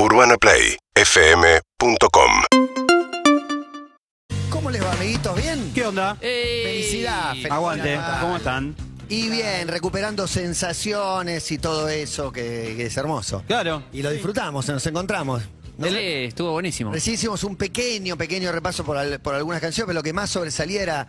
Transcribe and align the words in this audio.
UrbanaPlayFM.com 0.00 2.30
¿Cómo 4.48 4.70
les 4.70 4.80
va, 4.84 4.92
amiguitos? 4.92 5.36
¿Bien? 5.36 5.72
¿Qué 5.74 5.84
onda? 5.86 6.14
Felicidad. 6.14 7.30
felicidad. 7.30 7.52
Aguante, 7.52 7.98
¿cómo 8.20 8.36
están? 8.36 8.76
Y 9.08 9.28
bien, 9.28 9.66
recuperando 9.68 10.26
sensaciones 10.28 11.50
y 11.50 11.58
todo 11.58 11.88
eso 11.88 12.30
que, 12.30 12.74
que 12.76 12.86
es 12.86 12.96
hermoso. 12.96 13.42
Claro. 13.46 13.82
Y 13.92 14.02
lo 14.02 14.10
disfrutamos, 14.10 14.68
nos 14.68 14.86
encontramos. 14.86 15.42
¿no? 15.78 15.88
Sí, 15.88 15.94
estuvo 15.96 16.52
buenísimo. 16.52 16.92
Recién 16.92 17.14
hicimos 17.14 17.42
un 17.44 17.56
pequeño, 17.56 18.16
pequeño 18.16 18.52
repaso 18.52 18.84
por, 18.84 18.96
al- 18.98 19.20
por 19.20 19.34
algunas 19.34 19.60
canciones, 19.60 19.86
pero 19.88 19.98
lo 19.98 20.02
que 20.02 20.12
más 20.12 20.30
sobresalía 20.30 20.82
era 20.82 21.08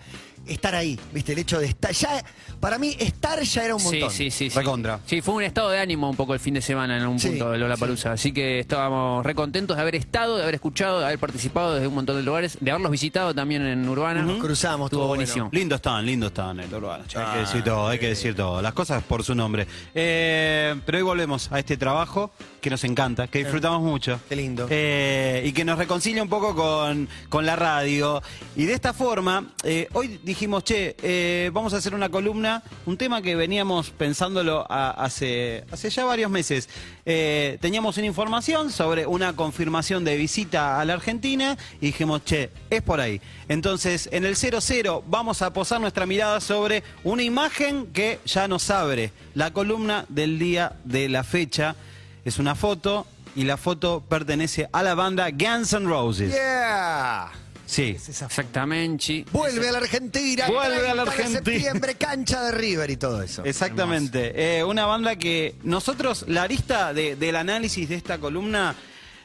estar 0.49 0.75
ahí, 0.75 0.99
¿viste? 1.13 1.33
El 1.33 1.39
hecho 1.39 1.59
de 1.59 1.67
estar. 1.67 1.91
Ya, 1.91 2.23
para 2.59 2.77
mí, 2.77 2.95
estar 2.99 3.41
ya 3.41 3.63
era 3.65 3.75
un 3.75 3.79
Sí, 3.81 3.91
montón. 3.91 4.11
sí, 4.11 4.31
sí, 4.31 4.49
sí. 4.49 4.57
Recontra. 4.57 4.99
Sí, 5.05 5.21
fue 5.21 5.35
un 5.35 5.43
estado 5.43 5.69
de 5.69 5.79
ánimo 5.79 6.09
un 6.09 6.15
poco 6.15 6.33
el 6.33 6.39
fin 6.39 6.53
de 6.53 6.61
semana 6.61 6.95
en 6.97 7.03
algún 7.03 7.19
Sí, 7.19 7.29
punto 7.29 7.51
de 7.51 7.57
Lola 7.57 7.77
Palusa. 7.77 8.11
Así 8.13 8.31
que 8.31 8.59
estábamos 8.59 9.25
recontentos 9.25 9.75
de 9.77 9.81
haber 9.81 9.95
estado, 9.95 10.37
de 10.37 10.43
haber 10.43 10.55
escuchado, 10.55 10.99
de 10.99 11.05
haber 11.05 11.19
participado 11.19 11.75
desde 11.75 11.87
un 11.87 11.95
montón 11.95 12.15
de 12.17 12.23
lugares, 12.23 12.57
de 12.59 12.71
haberlos 12.71 12.91
visitado 12.91 13.33
también 13.33 13.65
en 13.65 13.87
Urbana. 13.87 14.21
Nos 14.23 14.39
cruzamos, 14.39 14.87
Estuvo 14.87 15.01
estuvo 15.01 15.07
buenísimo. 15.07 15.49
Lindo 15.51 15.75
están, 15.75 16.05
lindo 16.05 16.27
están 16.27 16.59
el 16.59 16.73
urbano. 16.73 17.05
che, 17.07 17.17
hay 17.17 17.25
que 17.25 17.31
Ah, 17.31 17.41
decir 17.41 17.63
todo, 17.63 17.87
hay 17.87 17.99
que 17.99 18.07
decir 18.09 18.35
todo. 18.35 18.61
Las 18.61 18.73
cosas 18.73 19.03
por 19.03 19.23
su 19.23 19.35
nombre. 19.35 19.67
Eh, 19.93 20.75
pero 20.85 20.97
hoy 20.97 21.03
volvemos 21.03 21.51
a 21.51 21.59
este 21.59 21.77
trabajo 21.77 22.31
que 22.61 22.69
nos 22.69 22.83
encanta, 22.83 23.27
que 23.27 23.39
disfrutamos 23.39 23.81
mucho. 23.81 24.19
Qué 24.27 24.35
lindo. 24.35 24.67
Eh, 24.69 25.43
y 25.45 25.51
que 25.53 25.63
nos 25.63 25.77
reconcilia 25.77 26.21
un 26.23 26.29
poco 26.29 26.55
con, 26.55 27.07
con 27.29 27.45
la 27.45 27.55
radio. 27.55 28.21
Y 28.55 28.65
de 28.65 28.73
esta 28.73 28.93
forma, 28.93 29.45
eh, 29.63 29.87
hoy 29.93 30.19
dijimos, 30.39 30.63
che, 30.63 30.95
eh, 31.03 31.51
vamos 31.51 31.73
a 31.73 31.77
hacer 31.77 31.93
una 31.93 32.07
columna, 32.07 32.63
un 32.85 32.95
tema 32.95 33.21
que 33.21 33.35
veníamos 33.35 33.89
pensándolo 33.89 34.65
hace, 34.69 35.65
hace 35.69 35.89
ya 35.89 36.05
varios 36.05 36.31
meses. 36.31 36.69
Eh, 37.05 37.57
teníamos 37.59 37.97
una 37.97 38.07
información 38.07 38.71
sobre 38.71 39.05
una 39.05 39.35
confirmación 39.35 40.05
de 40.05 40.15
visita 40.15 40.79
a 40.79 40.85
la 40.85 40.93
Argentina 40.93 41.57
y 41.81 41.87
dijimos, 41.87 42.21
che, 42.23 42.51
es 42.69 42.81
por 42.81 43.01
ahí. 43.01 43.19
Entonces, 43.49 44.07
en 44.13 44.23
el 44.23 44.37
00 44.37 45.03
vamos 45.07 45.41
a 45.41 45.51
posar 45.51 45.81
nuestra 45.81 46.05
mirada 46.05 46.39
sobre 46.39 46.83
una 47.03 47.23
imagen 47.23 47.87
que 47.87 48.21
ya 48.25 48.47
nos 48.47 48.69
abre 48.69 49.11
la 49.33 49.51
columna 49.51 50.05
del 50.07 50.39
día 50.39 50.77
de 50.85 51.09
la 51.09 51.25
fecha. 51.25 51.75
Es 52.23 52.39
una 52.39 52.55
foto 52.55 53.05
y 53.35 53.43
la 53.43 53.57
foto 53.57 54.05
pertenece 54.07 54.69
a 54.71 54.83
la 54.83 54.95
banda 54.95 55.31
Guns 55.31 55.73
N' 55.73 55.85
Roses. 55.85 56.31
Yeah. 56.31 57.29
Sí. 57.69 57.95
Exactamente. 58.07 59.25
Vuelve 59.31 59.69
a 59.69 59.71
la 59.73 59.77
Argentina. 59.77 60.47
Vuelve 60.47 60.89
a 60.89 60.95
la 60.95 61.03
30 61.03 61.03
de 61.03 61.11
Argentina. 61.11 61.39
septiembre, 61.59 61.95
cancha 61.95 62.43
de 62.45 62.51
River 62.51 62.89
y 62.89 62.97
todo 62.97 63.21
eso. 63.21 63.43
Exactamente. 63.45 64.57
Eh, 64.57 64.63
una 64.63 64.87
banda 64.87 65.15
que 65.17 65.53
nosotros, 65.63 66.25
la 66.27 66.43
arista 66.43 66.93
de- 66.93 67.15
del 67.15 67.35
análisis 67.35 67.87
de 67.87 67.95
esta 67.95 68.17
columna 68.17 68.75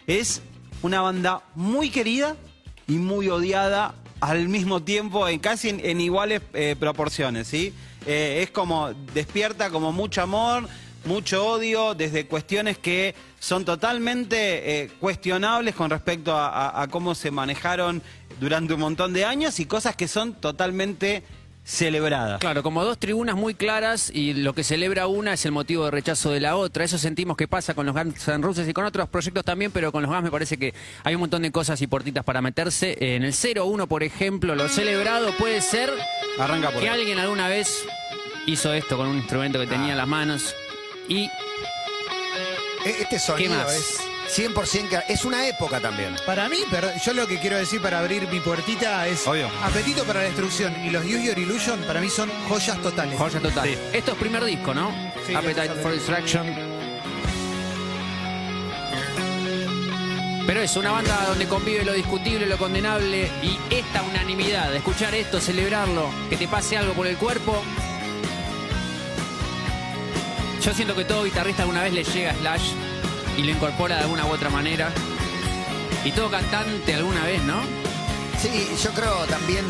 es 0.06 0.42
una 0.82 1.00
banda 1.00 1.42
muy 1.54 1.88
querida 1.88 2.36
y 2.86 2.92
muy 2.96 3.28
odiada 3.30 3.94
al 4.20 4.48
mismo 4.48 4.82
tiempo, 4.82 5.26
en 5.26 5.38
casi 5.38 5.70
en, 5.70 5.80
en 5.84 6.00
iguales 6.02 6.42
eh, 6.52 6.76
proporciones, 6.78 7.48
¿sí? 7.48 7.72
Eh, 8.06 8.40
es 8.42 8.50
como, 8.50 8.92
despierta 9.14 9.70
como 9.70 9.90
mucho 9.92 10.20
amor, 10.20 10.68
mucho 11.06 11.46
odio, 11.46 11.94
desde 11.94 12.26
cuestiones 12.26 12.78
que 12.78 13.14
son 13.40 13.64
totalmente 13.64 14.82
eh, 14.84 14.90
cuestionables 15.00 15.74
con 15.74 15.90
respecto 15.90 16.34
a, 16.36 16.48
a- 16.48 16.82
a 16.82 16.88
cómo 16.88 17.14
se 17.14 17.30
manejaron 17.30 18.02
durante 18.40 18.74
un 18.74 18.80
montón 18.80 19.12
de 19.12 19.24
años 19.24 19.60
y 19.60 19.66
cosas 19.66 19.96
que 19.96 20.08
son 20.08 20.34
totalmente 20.34 21.22
celebradas. 21.66 22.40
Claro, 22.40 22.62
como 22.62 22.84
dos 22.84 22.98
tribunas 22.98 23.36
muy 23.36 23.54
claras 23.54 24.10
y 24.12 24.34
lo 24.34 24.52
que 24.54 24.62
celebra 24.62 25.06
una 25.06 25.32
es 25.32 25.44
el 25.46 25.52
motivo 25.52 25.86
de 25.86 25.90
rechazo 25.90 26.30
de 26.30 26.40
la 26.40 26.56
otra. 26.56 26.84
Eso 26.84 26.98
sentimos 26.98 27.36
que 27.38 27.48
pasa 27.48 27.72
con 27.74 27.86
los 27.86 27.94
Guns 27.94 28.28
N' 28.28 28.42
Roses 28.42 28.68
y 28.68 28.72
con 28.74 28.84
otros 28.84 29.08
proyectos 29.08 29.44
también, 29.44 29.70
pero 29.72 29.90
con 29.90 30.02
los 30.02 30.10
Guns 30.10 30.24
me 30.24 30.30
parece 30.30 30.58
que 30.58 30.74
hay 31.04 31.14
un 31.14 31.20
montón 31.22 31.40
de 31.42 31.50
cosas 31.50 31.80
y 31.80 31.86
portitas 31.86 32.22
para 32.22 32.42
meterse. 32.42 32.96
En 33.00 33.24
el 33.24 33.32
0-1, 33.32 33.86
por 33.88 34.02
ejemplo, 34.02 34.54
lo 34.54 34.68
celebrado 34.68 35.32
puede 35.38 35.62
ser 35.62 35.90
Arranca 36.38 36.70
por 36.70 36.80
que 36.80 36.88
ahí. 36.90 37.00
alguien 37.00 37.18
alguna 37.18 37.48
vez 37.48 37.82
hizo 38.46 38.74
esto 38.74 38.98
con 38.98 39.08
un 39.08 39.16
instrumento 39.16 39.58
que 39.58 39.66
tenía 39.66 39.92
en 39.92 39.96
las 39.96 40.08
manos 40.08 40.54
y 41.08 41.24
E- 42.84 43.02
Este 43.02 43.18
sonido 43.18 43.54
más? 43.54 43.72
es 43.72 43.98
100% 44.36 44.88
que 44.88 45.12
es 45.12 45.24
una 45.24 45.46
época 45.48 45.80
también. 45.80 46.16
Para 46.26 46.48
mí, 46.48 46.58
pero 46.70 46.90
yo 47.04 47.12
lo 47.14 47.26
que 47.26 47.38
quiero 47.38 47.56
decir 47.56 47.80
para 47.80 47.98
abrir 48.00 48.26
mi 48.28 48.40
puertita 48.40 49.06
es 49.06 49.26
Obvio. 49.26 49.48
Apetito 49.62 50.04
para 50.04 50.20
la 50.20 50.26
Destrucción 50.26 50.74
y 50.84 50.90
los 50.90 51.04
Use 51.04 51.22
Your 51.24 51.38
Illusion 51.38 51.80
para 51.84 52.00
mí 52.00 52.10
son 52.10 52.30
joyas 52.48 52.80
totales. 52.82 53.18
joya 53.18 53.40
total. 53.40 53.68
Sí. 53.68 53.78
Esto 53.92 54.12
es 54.12 54.18
primer 54.18 54.44
disco, 54.44 54.74
¿no? 54.74 54.92
Sí, 55.26 55.34
Appetite 55.34 55.74
for 55.82 55.92
Destruction. 55.92 56.74
Pero 60.46 60.60
es 60.60 60.76
una 60.76 60.90
banda 60.90 61.24
donde 61.28 61.46
convive 61.48 61.84
lo 61.86 61.92
discutible, 61.94 62.44
lo 62.46 62.58
condenable 62.58 63.30
y 63.42 63.58
esta 63.74 64.02
unanimidad, 64.02 64.70
de 64.70 64.76
escuchar 64.78 65.14
esto, 65.14 65.40
celebrarlo, 65.40 66.10
que 66.28 66.36
te 66.36 66.46
pase 66.48 66.76
algo 66.76 66.92
por 66.92 67.06
el 67.06 67.16
cuerpo. 67.16 67.62
Yo 70.64 70.72
siento 70.72 70.96
que 70.96 71.04
todo 71.04 71.24
guitarrista 71.24 71.62
alguna 71.62 71.82
vez 71.82 71.92
le 71.92 72.04
llega 72.04 72.30
a 72.30 72.34
Slash 72.36 72.72
y 73.36 73.42
lo 73.42 73.50
incorpora 73.50 73.96
de 73.96 74.02
alguna 74.02 74.24
u 74.24 74.30
otra 74.30 74.48
manera. 74.48 74.90
Y 76.06 76.10
todo 76.12 76.30
cantante 76.30 76.94
alguna 76.94 77.22
vez, 77.24 77.42
¿no? 77.42 77.60
Sí, 78.38 78.66
yo 78.82 78.90
creo 78.92 79.26
también. 79.26 79.66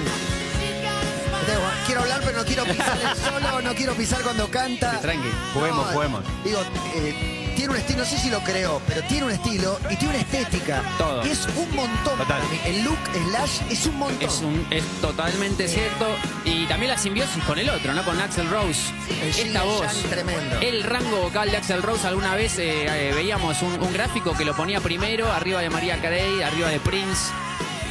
Quiero 1.86 2.00
hablar, 2.02 2.20
pero 2.24 2.38
no 2.38 2.44
quiero 2.44 2.64
pisar 2.64 2.98
el 3.00 3.16
solo, 3.18 3.62
no 3.62 3.74
quiero 3.74 3.94
pisar 3.94 4.22
cuando 4.22 4.48
canta. 4.50 5.00
Tranqui. 5.00 5.28
Juguemos, 5.52 5.86
juguemos. 5.92 6.24
Digo, 6.44 6.60
eh, 6.94 7.52
tiene 7.56 7.72
un 7.72 7.76
estilo, 7.78 7.98
no 8.00 8.04
sé 8.04 8.18
si 8.18 8.30
lo 8.30 8.40
creo, 8.40 8.80
pero 8.86 9.02
tiene 9.02 9.26
un 9.26 9.30
estilo 9.32 9.78
y 9.90 9.96
tiene 9.96 10.14
una 10.14 10.22
estética. 10.22 10.82
Todo. 10.98 11.24
Y 11.26 11.30
es 11.30 11.46
un 11.56 11.74
montón. 11.74 12.18
Total. 12.18 12.26
para 12.26 12.44
mí. 12.46 12.60
El 12.64 12.84
look 12.84 12.98
Slash 13.28 13.60
es 13.70 13.86
un 13.86 13.96
montón. 13.98 14.28
Es, 14.28 14.38
un- 14.40 14.66
es 14.70 14.84
totalmente 15.00 15.68
cierto. 15.68 16.06
Y 16.44 16.66
también 16.66 16.90
la 16.92 16.98
simbiosis 16.98 17.42
con 17.44 17.58
el 17.58 17.68
otro, 17.70 17.92
¿no? 17.92 18.02
Con 18.04 18.18
Axel 18.20 18.48
Rose. 18.50 18.80
El 19.22 19.28
Esta 19.48 19.62
voz. 19.64 19.86
tremendo. 20.10 20.60
El 20.60 20.82
rango 20.82 21.18
vocal 21.20 21.50
de 21.50 21.56
Axel 21.58 21.82
Rose. 21.82 22.06
Alguna 22.06 22.34
vez 22.34 22.58
eh, 22.58 22.86
eh, 22.88 23.12
veíamos 23.14 23.60
un, 23.62 23.80
un 23.80 23.92
gráfico 23.92 24.32
que 24.36 24.44
lo 24.44 24.54
ponía 24.56 24.80
primero, 24.80 25.30
arriba 25.32 25.60
de 25.60 25.70
María 25.70 26.00
Carey, 26.00 26.42
arriba 26.42 26.68
de 26.68 26.80
Prince. 26.80 27.30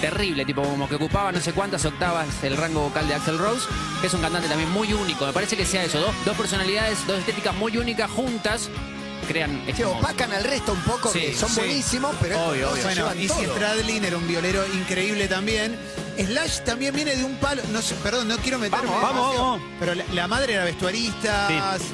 Terrible, 0.10 0.44
tipo 0.44 0.62
como 0.64 0.90
que 0.90 0.96
ocupaba 0.96 1.32
no 1.32 1.40
sé 1.40 1.54
cuántas 1.54 1.86
octavas 1.86 2.28
el 2.44 2.58
rango 2.58 2.82
vocal 2.82 3.08
de 3.08 3.14
Axel 3.16 3.38
Rose. 3.38 3.66
que 4.02 4.08
Es 4.08 4.14
un 4.14 4.20
cantante 4.22 4.50
también 4.50 4.70
muy 4.72 4.92
único. 4.92 5.26
Me 5.26 5.32
parece 5.32 5.56
que 5.56 5.66
sea 5.66 5.82
eso. 5.86 5.98
Dos, 6.02 6.14
dos 6.26 6.36
personalidades, 6.36 7.08
dos 7.08 7.20
estéticas 7.20 7.56
muy 7.56 7.78
únicas 7.78 8.12
juntas 8.12 8.70
crean 9.30 9.52
este 9.66 9.72
Que 9.74 9.86
monstruo. 9.86 10.00
opacan 10.02 10.34
al 10.34 10.44
resto 10.44 10.74
un 10.74 10.82
poco, 10.82 11.10
Sí, 11.10 11.20
que 11.22 11.34
son 11.36 11.48
sí. 11.50 11.62
buenísimos, 11.62 12.14
pero 12.20 12.36
Obvio, 12.50 12.72
obvio. 12.72 12.84
Bueno, 12.84 13.16
Izzy 13.16 13.28
todo. 13.30 13.54
Stradlin 13.56 14.04
era 14.04 14.18
un 14.18 14.28
violero 14.28 14.66
increíble 14.74 15.30
también. 15.30 15.78
Slash 16.18 16.60
también 16.66 16.94
viene 16.96 17.16
de 17.16 17.24
un 17.24 17.36
palo, 17.38 17.62
no 17.72 17.82
sé, 17.82 17.96
perdón, 17.96 18.28
no 18.28 18.38
quiero 18.38 18.60
meterme 18.60 18.86
Vamos, 18.88 19.02
vamos, 19.02 19.36
vamos. 19.38 19.62
Pero 19.80 19.96
la, 19.96 20.04
la 20.14 20.28
madre 20.28 20.54
era 20.54 20.64
vestuarista, 20.64 21.48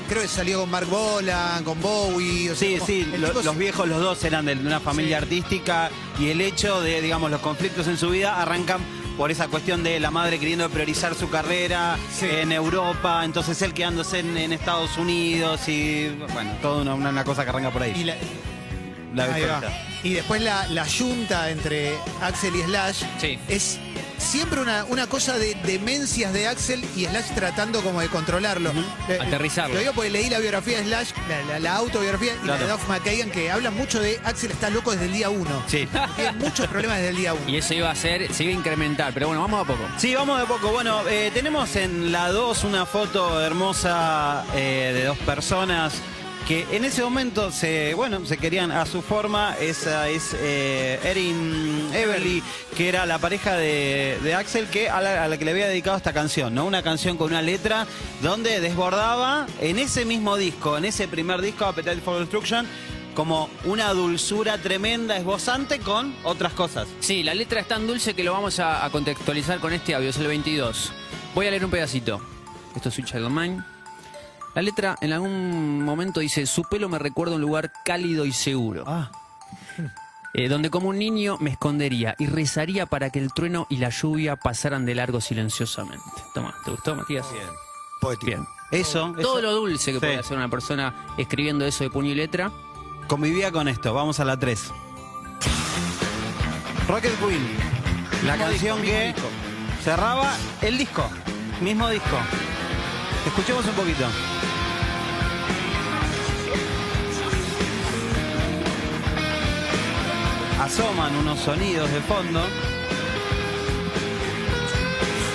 creo 0.07 0.21
que 0.21 0.27
salió 0.27 0.59
con 0.61 0.69
Mark 0.71 0.87
Bolan, 0.87 1.63
con 1.63 1.79
Bowie. 1.81 2.51
o 2.51 2.55
sea, 2.55 2.67
Sí, 2.67 2.73
como- 2.75 2.85
sí, 2.87 3.05
lo- 3.17 3.41
los 3.41 3.57
viejos, 3.57 3.87
los 3.87 4.01
dos 4.01 4.23
eran 4.23 4.45
de 4.45 4.53
una 4.53 4.79
familia 4.79 5.17
Sí. 5.19 5.23
artística 5.23 5.89
y 6.19 6.29
el 6.29 6.41
hecho 6.41 6.81
de, 6.81 7.01
digamos, 7.01 7.31
los 7.31 7.41
conflictos 7.41 7.87
en 7.87 7.97
su 7.97 8.09
vida 8.09 8.41
arrancan 8.41 8.79
por 9.17 9.31
esa 9.31 9.47
cuestión 9.47 9.83
de 9.83 9.99
la 9.99 10.11
madre 10.11 10.39
queriendo 10.39 10.69
priorizar 10.69 11.13
su 11.15 11.29
carrera 11.29 11.97
Sí. 12.17 12.25
en 12.29 12.51
Europa, 12.51 13.23
entonces 13.25 13.61
él 13.61 13.73
quedándose 13.73 14.19
en, 14.19 14.37
en 14.37 14.53
Estados 14.53 14.97
Unidos 14.97 15.67
y, 15.67 16.07
bueno, 16.33 16.51
toda 16.61 16.81
una, 16.81 16.93
una- 16.93 17.09
una 17.09 17.23
cosa 17.23 17.43
que 17.43 17.49
arranca 17.49 17.69
por 17.71 17.83
ahí. 17.83 17.93
Y, 17.95 18.03
la- 18.05 18.15
La 19.13 19.23
ahí 19.33 19.41
va. 19.43 19.59
vestuarista. 19.59 19.85
Y 20.03 20.13
después 20.13 20.41
la, 20.41 20.67
la 20.67 20.85
yunta 20.87 21.49
entre 21.49 21.97
Axel 22.21 22.55
y 22.55 22.61
Slash 22.63 23.03
Sí. 23.19 23.37
es 23.49 23.77
siempre 24.19 24.59
una, 24.61 24.85
una 24.85 25.07
cosa 25.07 25.37
de 25.37 25.55
demencias 25.65 26.31
de 26.33 26.47
Axel 26.47 26.83
y 26.95 27.05
Slash 27.05 27.33
tratando 27.35 27.81
como 27.81 28.01
de 28.01 28.07
controlarlo. 28.09 28.71
Eh, 29.07 29.17
Aterrizarlo. 29.21 29.73
Lo 29.75 29.79
digo 29.79 29.93
porque 29.93 30.09
leí 30.09 30.29
la 30.29 30.39
biografía 30.39 30.77
de 30.77 30.83
Slash, 30.85 31.09
la, 31.27 31.41
la- 31.43 31.59
la 31.59 31.75
autobiografía 31.75 32.33
y 32.33 32.37
Claro. 32.37 32.59
la 32.59 32.65
de 32.67 32.71
Duff 32.71 32.87
McKagan 32.87 33.31
que 33.31 33.49
hablan 33.51 33.75
mucho 33.75 33.99
de 34.01 34.19
Axel 34.23 34.51
está 34.51 34.69
loco 34.69 34.91
desde 34.91 35.05
el 35.05 35.13
día 35.13 35.29
uno. 35.29 35.63
Sí. 35.67 35.87
Tiene 36.15 36.31
muchos 36.33 36.67
problemas 36.67 36.97
desde 36.97 37.09
el 37.09 37.15
día 37.17 37.33
uno. 37.33 37.49
Y 37.49 37.57
eso 37.57 37.73
iba 37.73 37.89
a 37.89 37.95
ser, 37.95 38.33
se 38.33 38.43
iba 38.43 38.53
a 38.53 38.55
incrementar. 38.57 39.13
Pero 39.13 39.27
bueno, 39.27 39.41
vamos 39.41 39.63
a 39.63 39.67
poco. 39.67 39.83
Sí, 39.97 40.13
vamos 40.15 40.39
de 40.39 40.45
poco. 40.45 40.69
Bueno, 40.71 41.07
eh, 41.09 41.31
tenemos 41.33 41.75
en 41.75 42.11
la 42.11 42.29
2 42.29 42.63
una 42.65 42.85
foto 42.85 43.41
hermosa 43.41 44.43
eh, 44.55 44.91
de 44.93 45.05
dos 45.05 45.17
personas 45.19 45.93
que 46.49 46.65
en 46.71 46.83
ese 46.83 47.03
momento 47.03 47.51
se, 47.51 47.93
bueno, 47.93 48.25
se 48.25 48.39
querían 48.39 48.71
a 48.71 48.87
su 48.87 49.03
forma. 49.03 49.55
Esa 49.61 50.09
es 50.09 50.35
eh, 50.35 50.99
Erin 51.03 51.91
Everly, 51.93 52.41
que 52.75 52.89
era 52.89 53.05
la 53.05 53.19
pareja 53.19 53.55
de, 53.55 54.17
de 54.23 54.33
Axel, 54.33 54.65
que 54.65 54.89
a 54.89 54.99
la, 54.99 55.37
que 55.37 55.45
le 55.45 55.51
había 55.51 55.67
dedicado 55.67 55.95
esta 55.95 56.11
canción, 56.11 56.55
¿no? 56.55 56.65
Una 56.65 56.81
canción 56.81 57.17
con 57.17 57.29
una 57.29 57.43
letra 57.43 57.85
donde 58.23 58.61
desbordaba 58.61 59.45
en 59.61 59.77
ese 59.77 60.05
mismo 60.05 60.37
disco, 60.37 60.75
en 60.75 60.85
ese 60.85 61.07
primer 61.07 61.39
disco, 61.43 61.65
Appetite 61.65 62.01
for 62.01 62.17
Destruction, 62.17 62.65
como 63.13 63.47
una 63.65 63.93
dulzura 63.93 64.57
tremenda, 64.57 65.17
esbozante 65.17 65.77
con 65.77 66.15
otras 66.23 66.53
cosas. 66.53 66.87
Sí, 66.99 67.21
la 67.21 67.35
letra 67.35 67.59
es 67.59 67.67
tan 67.67 67.85
dulce 67.85 68.15
que 68.15 68.23
lo 68.23 68.33
vamos 68.33 68.59
a, 68.59 68.89
contextualizar 68.91 69.59
con 69.59 69.71
este 69.71 69.93
audio, 69.93 70.09
es 70.09 70.17
el 70.17 70.25
22. 70.25 70.93
Voy 71.35 71.45
a 71.45 71.51
leer 71.51 71.63
un 71.63 71.69
pedacito. 71.69 72.19
Esto 72.75 72.89
es 72.89 72.97
of 72.97 73.31
Mine. 73.31 73.78
La 74.59 74.63
letra 74.63 74.97
en 74.99 75.13
algún 75.13 75.85
momento 75.85 76.19
dice, 76.19 76.45
su 76.45 76.63
pelo 76.63 76.89
me 76.89 76.99
recuerda 76.99 77.35
un 77.35 77.39
lugar 77.41 77.71
cálido 77.85 78.25
y 78.25 78.33
seguro. 78.33 78.83
Ah. 78.85 79.09
Eh, 80.33 80.49
donde 80.49 80.69
como 80.69 80.89
un 80.89 80.99
niño 80.99 81.37
me 81.39 81.51
escondería 81.51 82.13
y 82.19 82.25
rezaría 82.25 82.85
para 82.85 83.09
que 83.09 83.19
el 83.19 83.31
trueno 83.31 83.67
y 83.69 83.77
la 83.77 83.87
lluvia 83.87 84.35
pasaran 84.35 84.85
de 84.85 84.95
largo 84.95 85.21
silenciosamente. 85.21 86.03
Toma, 86.33 86.53
¿te 86.65 86.71
gustó, 86.71 86.93
Matías? 86.93 87.25
Poético. 88.01 88.25
Bien. 88.25 88.45
Eso, 88.69 89.13
Todo 89.21 89.39
eso. 89.39 89.41
lo 89.43 89.53
dulce 89.53 89.93
que 89.93 89.99
Sí. 90.01 90.05
puede 90.05 90.17
hacer 90.17 90.35
una 90.35 90.49
persona 90.49 90.93
escribiendo 91.17 91.65
eso 91.65 91.85
de 91.85 91.89
puño 91.89 92.09
y 92.09 92.15
letra. 92.15 92.51
Convivía 93.07 93.53
con 93.53 93.69
esto. 93.69 93.93
Vamos 93.93 94.19
a 94.19 94.25
la 94.25 94.37
3. 94.37 94.73
Rocket 96.85 97.17
Queen. 97.17 97.47
La 98.25 98.33
Mismo 98.33 98.49
canción 98.49 98.81
disco, 98.81 98.97
que 98.97 99.83
cerraba 99.85 100.33
el 100.61 100.77
disco. 100.77 101.09
Mismo 101.61 101.87
disco. 101.87 102.17
Escuchemos 103.25 103.65
un 103.65 103.73
poquito. 103.73 104.05
Asoman 110.69 111.15
unos 111.15 111.39
sonidos 111.39 111.91
de 111.91 111.99
fondo. 112.01 112.43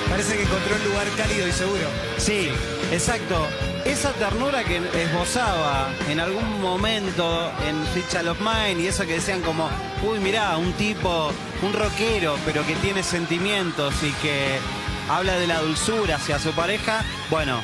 Parece 0.09 0.37
que 0.37 0.43
encontró 0.45 0.77
un 0.77 0.85
lugar 0.85 1.09
cálido 1.17 1.49
y 1.49 1.51
seguro. 1.51 1.89
Sí, 2.19 2.51
exacto. 2.93 3.49
Esa 3.85 4.13
ternura 4.13 4.63
que 4.63 4.77
esbozaba 4.77 5.91
en 6.09 6.21
algún 6.21 6.63
momento 6.63 7.51
en 7.67 7.85
Sweet 7.93 8.09
Child 8.11 8.29
of 8.29 8.39
Mine 8.39 8.81
y 8.81 8.87
eso 8.87 9.05
que 9.07 9.15
decían 9.15 9.41
como, 9.41 9.69
uy, 10.05 10.21
mirá, 10.21 10.57
un 10.57 10.73
tipo, 10.75 11.33
un 11.63 11.73
rockero, 11.73 12.39
pero 12.45 12.65
que 12.65 12.77
tiene 12.77 13.03
sentimientos 13.03 13.93
y 14.05 14.13
que 14.23 14.61
habla 15.11 15.37
de 15.37 15.49
la 15.49 15.63
dulzura 15.63 16.15
hacia 16.15 16.39
su 16.39 16.53
pareja. 16.53 17.05
Bueno, 17.29 17.61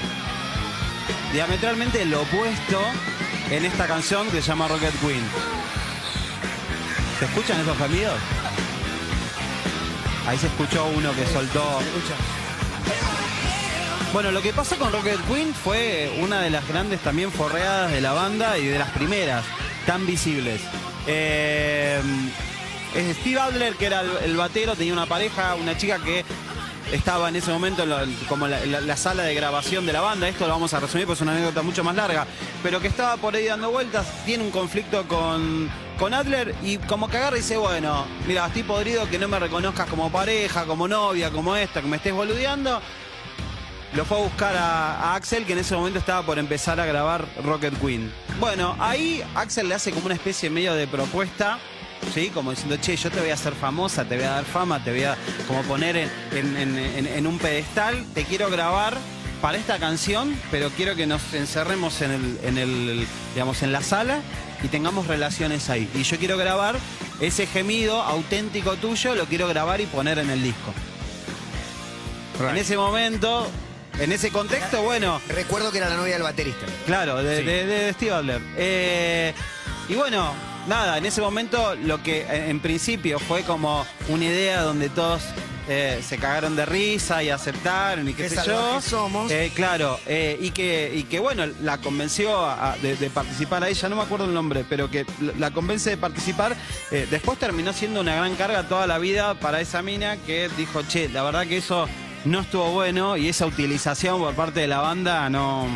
diametralmente 1.32 2.04
lo 2.04 2.22
opuesto 2.22 2.80
en 3.48 3.64
esta 3.64 3.86
canción 3.86 4.26
que 4.26 4.42
se 4.42 4.48
llama 4.48 4.66
Rocket 4.66 4.98
Queen. 5.00 5.59
¿Se 7.20 7.26
escuchan 7.26 7.60
esos 7.60 7.76
gemidos? 7.78 8.14
Ahí 10.26 10.36
se 10.38 10.46
escuchó 10.48 10.86
uno 10.86 11.12
que 11.14 11.26
soltó. 11.26 11.80
Bueno, 14.12 14.32
lo 14.32 14.42
que 14.42 14.52
pasó 14.52 14.76
con 14.76 14.92
Rocket 14.92 15.20
Queen 15.28 15.54
fue 15.54 16.12
una 16.20 16.40
de 16.40 16.50
las 16.50 16.66
grandes 16.66 17.00
también 17.00 17.30
forreadas 17.30 17.92
de 17.92 18.00
la 18.00 18.12
banda 18.12 18.58
y 18.58 18.66
de 18.66 18.78
las 18.78 18.90
primeras 18.90 19.44
tan 19.86 20.04
visibles. 20.06 20.60
Eh, 21.06 22.00
es 22.94 23.16
Steve 23.18 23.38
Adler, 23.40 23.74
que 23.76 23.86
era 23.86 24.02
el, 24.24 24.36
batero, 24.36 24.74
tenía 24.74 24.92
una 24.92 25.06
pareja, 25.06 25.54
una 25.54 25.76
chica 25.76 25.98
que 25.98 26.24
estaba 26.92 27.28
en 27.28 27.36
ese 27.36 27.52
momento 27.52 27.84
en 27.84 27.90
la- 27.90 28.04
como 28.28 28.48
la, 28.48 28.64
la- 28.66 28.80
la 28.80 28.96
sala 28.96 29.22
de 29.22 29.34
grabación 29.34 29.86
de 29.86 29.92
la 29.92 30.00
banda. 30.00 30.28
Esto 30.28 30.46
lo 30.48 30.54
vamos 30.54 30.74
a 30.74 30.80
resumir, 30.80 31.06
pues 31.06 31.18
es 31.18 31.22
una 31.22 31.32
anécdota 31.32 31.62
mucho 31.62 31.84
más 31.84 31.94
larga. 31.94 32.26
Pero 32.64 32.80
que 32.80 32.88
estaba 32.88 33.16
por 33.16 33.36
ahí 33.36 33.44
dando 33.46 33.70
vueltas, 33.70 34.06
tiene 34.26 34.42
un 34.42 34.50
conflicto 34.50 35.06
con, 35.06 35.70
con 36.00 36.14
Adler 36.14 36.54
y 36.64 36.78
como 36.78 37.08
que 37.08 37.18
agarra 37.18 37.36
y 37.36 37.40
dice, 37.40 37.58
bueno, 37.58 38.06
mira, 38.26 38.46
estoy 38.46 38.62
podrido 38.62 39.08
que 39.08 39.18
no 39.18 39.28
me 39.28 39.38
reconozcas 39.38 39.86
como 39.88 40.10
pareja, 40.10 40.64
como 40.64 40.88
novia, 40.88 41.30
como 41.30 41.54
esta, 41.54 41.82
que 41.82 41.86
me 41.88 41.98
estés 41.98 42.14
boludeando. 42.14 42.80
Lo 43.92 44.04
fue 44.06 44.18
a 44.18 44.20
buscar 44.22 44.56
a, 44.56 45.14
Axel, 45.14 45.44
que 45.44 45.52
en 45.52 45.58
ese 45.58 45.76
momento 45.76 45.98
estaba 45.98 46.24
por 46.24 46.38
empezar 46.38 46.80
a 46.80 46.86
grabar 46.86 47.26
Rocket 47.44 47.78
Queen. 47.80 48.10
Bueno, 48.38 48.74
ahí 48.80 49.22
Axel 49.34 49.68
le 49.68 49.74
hace 49.74 49.90
como 49.92 50.06
una 50.06 50.14
especie 50.14 50.48
medio 50.48 50.72
de 50.74 50.86
propuesta, 50.86 51.58
¿sí? 52.14 52.30
Como 52.30 52.52
diciendo, 52.52 52.76
che, 52.80 52.96
yo 52.96 53.10
te 53.10 53.20
voy 53.20 53.30
a 53.30 53.34
hacer 53.34 53.52
famosa, 53.52 54.04
te 54.06 54.16
voy 54.16 54.24
a 54.24 54.30
dar 54.30 54.44
fama, 54.46 54.82
te 54.82 54.92
voy 54.92 55.02
a 55.04 55.18
como 55.46 55.60
poner 55.64 55.96
en, 55.96 56.10
en- 56.32 56.56
en- 56.56 56.78
en- 56.78 57.06
en 57.08 57.26
un 57.26 57.38
pedestal, 57.38 58.06
te 58.14 58.24
quiero 58.24 58.48
grabar 58.48 58.96
para 59.42 59.58
esta 59.58 59.78
canción, 59.78 60.34
pero 60.50 60.70
quiero 60.70 60.94
que 60.96 61.06
nos 61.06 61.34
encerremos 61.34 62.00
en 62.00 62.10
el, 62.12 62.38
en 62.44 62.58
el, 62.58 63.06
digamos, 63.34 63.62
en 63.62 63.72
la 63.72 63.82
sala 63.82 64.20
y 64.62 64.68
tengamos 64.68 65.06
relaciones 65.06 65.68
ahí. 65.70 65.88
Y 65.94 66.02
yo 66.02 66.18
quiero 66.18 66.36
grabar 66.36 66.76
ese 67.20 67.46
gemido 67.46 68.00
auténtico 68.02 68.76
tuyo, 68.76 69.14
lo 69.14 69.26
quiero 69.26 69.48
grabar 69.48 69.80
y 69.80 69.86
poner 69.86 70.18
en 70.18 70.30
el 70.30 70.42
disco. 70.42 70.72
En 72.48 72.56
ese 72.56 72.76
momento, 72.76 73.46
en 73.98 74.12
ese 74.12 74.30
contexto, 74.30 74.82
bueno, 74.82 75.20
Recuerdo 75.28 75.70
que 75.70 75.78
era 75.78 75.88
la 75.90 75.96
novia 75.96 76.14
del 76.14 76.22
baterista. 76.22 76.64
claro, 76.86 77.22
de, 77.22 77.38
Sí. 77.38 77.44
de- 77.44 77.66
de 77.66 77.92
Steve 77.92 78.12
Adler. 78.12 78.40
Eh, 78.56 79.34
y 79.88 79.94
bueno, 79.94 80.32
nada, 80.66 80.98
en 80.98 81.06
ese 81.06 81.20
momento 81.20 81.74
lo 81.76 82.02
que 82.02 82.20
eh, 82.22 82.50
en 82.50 82.60
principio 82.60 83.18
fue 83.18 83.42
como 83.42 83.86
una 84.08 84.24
idea 84.24 84.62
donde 84.62 84.88
todos 84.88 85.22
eh, 85.68 86.02
se 86.06 86.18
cagaron 86.18 86.56
de 86.56 86.66
risa 86.66 87.22
y 87.22 87.30
aceptaron 87.30 88.08
y 88.08 88.14
qué 88.14 88.28
sé 88.28 88.38
yo. 88.44 88.80
somos. 88.80 89.30
Eh, 89.30 89.52
claro, 89.54 89.98
eh, 90.06 90.36
y, 90.40 90.50
que, 90.50 90.92
y 90.94 91.04
que 91.04 91.20
bueno, 91.20 91.44
la 91.62 91.78
convenció 91.78 92.44
a- 92.44 92.76
de, 92.82 92.96
de 92.96 93.10
participar 93.10 93.62
a 93.62 93.68
ella, 93.68 93.88
no 93.88 93.96
me 93.96 94.02
acuerdo 94.02 94.24
el 94.24 94.34
nombre, 94.34 94.64
pero 94.68 94.90
que 94.90 95.06
la- 95.38 95.50
convence 95.52 95.90
de 95.90 95.96
participar. 95.96 96.56
Después 96.90 97.38
terminó 97.38 97.72
siendo 97.72 98.00
una 98.00 98.16
gran 98.16 98.34
carga 98.34 98.64
toda 98.64 98.86
la 98.86 98.98
vida 98.98 99.34
para 99.34 99.60
esa 99.60 99.80
mina 99.82 100.16
que 100.16 100.48
dijo, 100.56 100.82
che, 100.82 101.08
la 101.08 101.22
verdad 101.22 101.46
que 101.46 101.58
eso 101.58 101.86
no 102.24 102.40
estuvo 102.40 102.70
bueno 102.72 103.16
y 103.16 103.28
esa 103.28 103.46
utilización 103.46 104.18
por 104.20 104.34
parte 104.34 104.60
de 104.60 104.66
la 104.66 104.80
banda 104.80 105.28
no, 105.30 105.66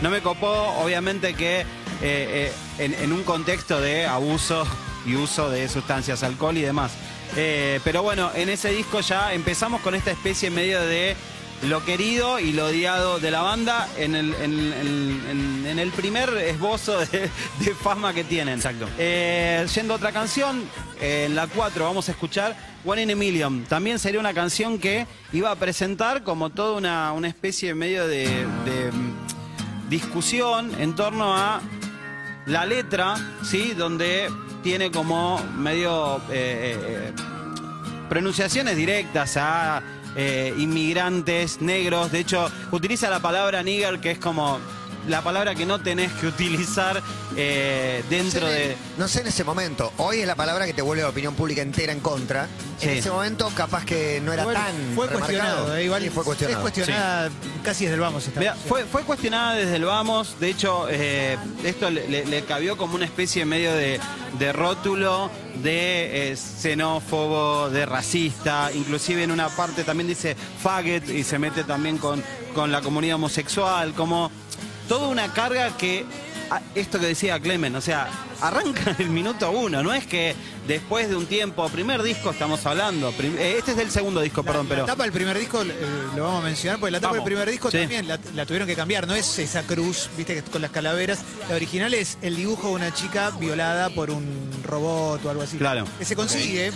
no 0.00 0.10
me 0.10 0.20
copó. 0.20 0.50
Obviamente 0.82 1.34
que 1.34 1.64
eh, 2.02 2.50
eh, 2.78 2.84
en, 2.84 2.94
en 2.94 3.12
un 3.12 3.22
contexto 3.22 3.80
de 3.80 4.06
abuso 4.06 4.66
y 5.06 5.14
uso 5.16 5.50
de 5.50 5.68
sustancias, 5.68 6.22
alcohol 6.22 6.56
y 6.56 6.62
demás. 6.62 6.92
Eh, 7.36 7.80
pero 7.84 8.02
bueno, 8.02 8.30
en 8.34 8.48
ese 8.50 8.70
disco 8.70 9.00
ya 9.00 9.32
empezamos 9.32 9.80
con 9.80 9.94
esta 9.94 10.10
especie 10.10 10.50
medio 10.50 10.80
de 10.82 11.16
lo 11.62 11.84
querido 11.84 12.40
y 12.40 12.52
lo 12.52 12.66
odiado 12.66 13.20
de 13.20 13.30
la 13.30 13.40
banda 13.40 13.88
en 13.96 14.16
el, 14.16 14.34
en, 14.34 14.52
en- 14.72 15.22
en- 15.30 15.66
en 15.68 15.78
el 15.78 15.90
primer 15.92 16.28
esbozo 16.36 16.98
de, 16.98 17.30
de 17.60 17.74
fama 17.74 18.12
que 18.12 18.24
tienen. 18.24 18.56
Exacto. 18.56 18.88
Eh, 18.98 19.64
yendo 19.74 19.94
a 19.94 19.96
otra 19.96 20.10
canción, 20.12 20.64
eh, 21.00 21.24
en 21.28 21.36
la 21.36 21.46
4 21.46 21.84
vamos 21.84 22.08
a 22.08 22.12
escuchar 22.12 22.56
One 22.84 23.02
in 23.02 23.10
a 23.12 23.14
Million. 23.14 23.64
También 23.64 23.98
sería 24.00 24.18
una 24.20 24.34
canción 24.34 24.78
que 24.78 25.06
iba 25.32 25.50
a 25.52 25.54
presentar 25.56 26.24
como 26.24 26.50
toda 26.50 26.76
una, 26.76 27.12
una 27.12 27.28
especie 27.28 27.74
medio 27.76 28.08
de, 28.08 28.26
de, 28.26 28.90
mm, 28.92 29.88
discusión 29.88 30.72
en 30.80 30.94
torno 30.94 31.36
a 31.36 31.60
la 32.46 32.66
letra, 32.66 33.14
¿sí? 33.42 33.74
Donde 33.74 34.30
tiene 34.62 34.90
como 34.90 35.40
medio 35.56 36.18
eh, 36.30 36.76
eh, 37.10 37.12
pronunciaciones 38.08 38.76
directas 38.76 39.36
a 39.36 39.82
eh, 40.16 40.54
inmigrantes 40.58 41.60
negros. 41.60 42.12
De 42.12 42.20
hecho, 42.20 42.50
utiliza 42.70 43.08
la 43.10 43.20
palabra 43.20 43.62
nigger, 43.62 44.00
que 44.00 44.12
es 44.12 44.18
como 44.18 44.58
la 45.08 45.22
palabra 45.22 45.54
que 45.54 45.66
no 45.66 45.80
tenés 45.80 46.12
que 46.12 46.26
utilizar 46.26 47.02
eh, 47.36 48.04
dentro 48.08 48.40
No 48.42 48.46
sé, 48.48 48.52
de... 48.54 48.76
No 48.98 49.08
sé 49.08 49.20
en 49.22 49.26
ese 49.28 49.44
momento. 49.44 49.92
Hoy 49.96 50.18
es 50.20 50.26
la 50.26 50.34
palabra 50.36 50.66
que 50.66 50.72
te 50.74 50.82
vuelve 50.82 51.02
la 51.02 51.08
opinión 51.08 51.34
pública 51.34 51.62
entera 51.62 51.92
en 51.92 52.00
contra. 52.00 52.46
Sí. 52.78 52.88
En 52.88 52.98
ese 52.98 53.10
momento, 53.10 53.50
capaz 53.56 53.84
que 53.84 54.20
no 54.24 54.32
era 54.32 54.44
tan. 54.44 54.74
fue 54.94 55.06
remarcado. 55.06 55.18
cuestionado, 55.18 55.76
eh, 55.76 55.84
igual 55.84 56.02
Sí, 56.02 56.10
fue 56.10 56.24
cuestionado. 56.24 56.58
es 56.58 56.62
cuestionada 56.62 57.30
casi 57.62 57.84
desde 57.84 57.94
el 57.94 58.00
vamos. 58.00 58.26
esta 58.26 58.40
canción. 58.40 58.68
fue, 58.68 58.84
fue 58.84 59.02
cuestionada 59.02 59.54
desde 59.54 59.76
el 59.76 59.84
vamos, 59.84 60.36
de 60.40 60.48
hecho, 60.50 60.86
eh, 60.90 61.36
esto 61.64 61.90
le, 61.90 62.08
le- 62.08 62.24
le 62.26 62.44
cabió 62.44 62.76
como 62.76 62.94
una 62.96 63.04
especie 63.04 63.44
medio 63.44 63.72
de, 63.72 64.00
de 64.38 64.52
rótulo 64.52 65.30
de 65.62 66.32
eh, 66.32 66.36
xenófobo, 66.36 67.70
de 67.70 67.86
racista, 67.86 68.70
inclusive 68.74 69.22
en 69.22 69.30
una 69.30 69.48
parte 69.48 69.84
también 69.84 70.08
dice 70.08 70.34
faggot 70.62 71.08
y 71.08 71.22
se 71.24 71.38
mete 71.38 71.62
también 71.64 71.98
con, 71.98 72.22
con 72.54 72.72
la 72.72 72.80
comunidad 72.80 73.16
homosexual, 73.16 73.92
como 73.94 74.30
toda 74.88 75.08
una 75.08 75.32
carga 75.32 75.76
que, 75.76 76.04
ah, 76.50 76.60
esto 76.74 76.98
que 76.98 77.06
decía 77.06 77.40
Clemen, 77.40 77.74
o 77.76 77.80
sea, 77.80 78.08
arranca 78.40 78.94
el 78.98 79.10
minuto 79.10 79.50
uno, 79.50 79.82
no 79.82 79.92
es 79.92 80.06
que 80.06 80.34
después 80.66 81.08
de 81.08 81.16
un 81.16 81.26
tiempo, 81.26 81.68
primer 81.68 82.02
disco 82.02 82.30
estamos 82.30 82.64
hablando, 82.66 83.12
eh, 83.20 83.56
este 83.58 83.72
es 83.72 83.76
del 83.76 83.90
segundo 83.90 84.20
disco, 84.20 84.42
La- 84.42 84.46
perdón, 84.52 84.66
pero... 84.68 84.80
La 84.82 84.86
tapa 84.86 85.02
del 85.04 85.12
primer 85.12 85.38
disco 85.38 85.62
eh, 85.62 85.72
lo 86.16 86.24
vamos 86.24 86.42
a 86.42 86.44
mencionar, 86.46 86.78
porque 86.78 86.92
la 86.92 87.00
tapa 87.00 87.12
Vamos. 87.14 87.24
del 87.24 87.32
primer 87.34 87.50
disco 87.50 87.70
Sí. 87.70 87.78
también 87.78 88.06
la, 88.08 88.18
la 88.34 88.46
tuvieron 88.46 88.66
que 88.68 88.74
cambiar. 88.76 89.06
No 89.06 89.14
es 89.14 89.38
esa 89.38 89.62
cruz, 89.62 90.08
viste, 90.16 90.34
que 90.34 90.42
con 90.42 90.62
las 90.62 90.70
calaveras. 90.70 91.20
La 91.48 91.56
original 91.56 91.92
es 91.94 92.18
el 92.22 92.36
dibujo 92.36 92.68
de 92.68 92.74
una 92.74 92.94
chica 92.94 93.30
violada 93.30 93.90
por 93.90 94.10
un 94.10 94.50
robot 94.64 95.24
o 95.24 95.30
algo 95.30 95.42
así. 95.42 95.56
Claro. 95.58 95.84
Que 95.98 96.04
se 96.04 96.14
consigue. 96.16 96.70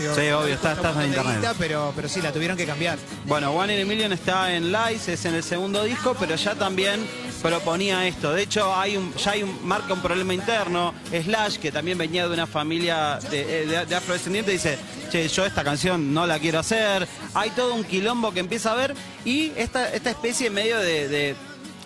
digo, 0.00 0.14
Sí, 0.14 0.20
obvio, 0.30 0.54
está- 0.54 0.70
cuesta 0.74 0.88
está 0.88 0.90
un 0.92 1.00
en 1.02 1.08
internet. 1.08 1.36
guita, 1.36 1.54
pero, 1.58 1.92
pero 1.96 2.08
sí, 2.08 2.20
la 2.22 2.32
tuvieron 2.32 2.56
que 2.56 2.66
cambiar. 2.66 2.98
Bueno, 3.26 3.50
One 3.52 3.74
in 3.76 3.82
a 3.82 3.84
Million 3.84 4.12
está 4.12 4.54
en 4.54 4.72
Lice, 4.72 5.14
es 5.14 5.24
en 5.24 5.34
el 5.34 5.42
segundo 5.42 5.82
disco, 5.84 6.16
pero 6.18 6.34
ya 6.36 6.54
también 6.54 7.06
proponía 7.42 8.06
esto. 8.06 8.32
De 8.32 8.42
hecho, 8.42 8.74
hay 8.74 8.96
un, 8.96 9.12
ya 9.16 9.32
hay 9.32 9.42
un, 9.42 9.66
marca 9.66 9.92
un 9.92 10.00
problema 10.02 10.32
interno. 10.32 10.94
Slash, 11.10 11.56
que 11.56 11.72
también 11.72 11.98
venía 11.98 12.26
de 12.28 12.32
una 12.34 12.46
familia 12.46 13.18
de, 13.32 13.62
eh, 13.62 13.66
de- 13.66 13.86
de 13.86 13.94
afrodescendientes, 13.96 14.52
dice, 14.62 14.78
che, 15.10 15.26
yo 15.28 15.44
esta 15.44 15.64
canción 15.64 16.14
no 16.14 16.26
la 16.26 16.38
quiero 16.38 16.60
hacer. 16.60 17.08
Hay 17.34 17.50
todo 17.50 17.74
un 17.74 17.82
quilombo 17.84 18.30
que 18.32 18.38
empieza 18.40 18.70
a 18.72 18.74
ver 18.76 18.94
y 19.24 19.52
esta, 19.56 19.92
esta 19.92 20.10
especie 20.10 20.50
medio 20.50 20.78
de 20.78 21.34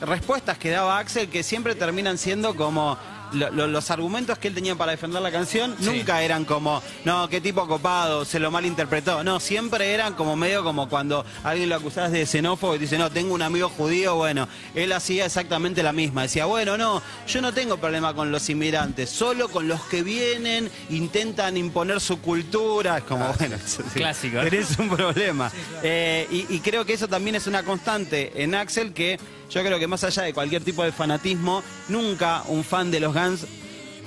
respuestas 0.01 0.59
que 0.59 0.71
daba 0.71 0.99
Axel 0.99 1.29
que 1.31 1.43
siempre 1.43 1.75
terminan 1.75 2.19
siendo 2.19 2.55
como 2.55 2.99
lo- 3.33 3.51
lo- 3.51 3.67
los 3.67 3.91
argumentos 3.91 4.39
que 4.39 4.49
él 4.49 4.55
tenía 4.55 4.75
para 4.75 4.93
defender 4.93 5.21
la 5.23 5.31
canción 5.33 5.75
Sí. 5.79 5.87
nunca 5.87 6.23
eran 6.23 6.45
como, 6.45 6.83
no, 7.05 7.29
qué 7.29 7.41
tipo 7.41 7.67
copado, 7.67 8.25
se 8.25 8.39
lo 8.39 8.51
malinterpretó. 8.51 9.23
No, 9.25 9.41
siempre 9.41 9.93
eran 9.93 10.15
como 10.15 10.37
medio 10.37 10.63
como 10.65 10.89
cuando 10.89 11.25
alguien 11.45 11.69
lo 11.69 11.77
acusás 11.77 12.13
de 12.13 12.25
xenófobo 12.27 12.75
y 12.75 12.79
dice, 12.79 12.99
no, 12.99 13.11
tengo 13.11 13.35
un 13.35 13.43
amigo 13.43 13.69
judío, 13.69 14.15
bueno, 14.17 14.49
él 14.75 14.93
hacía 14.93 15.27
exactamente 15.27 15.83
la 15.83 15.93
misma. 15.93 16.23
Decía, 16.23 16.47
bueno, 16.47 16.77
no, 16.79 17.03
yo 17.27 17.41
no 17.43 17.53
tengo 17.53 17.77
problema 17.79 18.15
con 18.15 18.31
los 18.33 18.49
inmigrantes, 18.49 19.11
solo 19.11 19.49
con 19.49 19.69
los 19.69 19.81
que 19.83 20.03
vienen, 20.03 20.71
intentan 20.91 21.57
imponer 21.57 22.01
su 22.01 22.21
cultura. 22.21 22.99
Es 22.99 23.05
como, 23.05 23.27
bueno, 23.39 23.57
eso 23.57 23.83
sí, 23.93 23.99
Clásico, 24.01 24.41
tenés 24.41 24.79
un 24.79 24.89
problema. 24.89 25.51
Eh, 25.83 26.27
y, 26.31 26.55
y 26.57 26.61
creo 26.61 26.85
que 26.85 26.95
eso 26.95 27.09
también 27.09 27.37
es 27.37 27.47
una 27.47 27.63
constante 27.63 28.43
en 28.43 28.55
Axel 28.55 28.93
que 28.93 29.19
yo 29.51 29.63
creo 29.63 29.79
que 29.79 29.87
más 29.87 30.05
allá 30.05 30.23
de 30.23 30.33
cualquier 30.35 30.63
tipo 30.63 30.83
de 30.85 30.93
fanatismo, 30.93 31.63
nunca 31.89 32.43
un 32.49 32.65
fan 32.65 32.91
de 32.91 33.01
los 33.01 33.15
Guns 33.15 33.47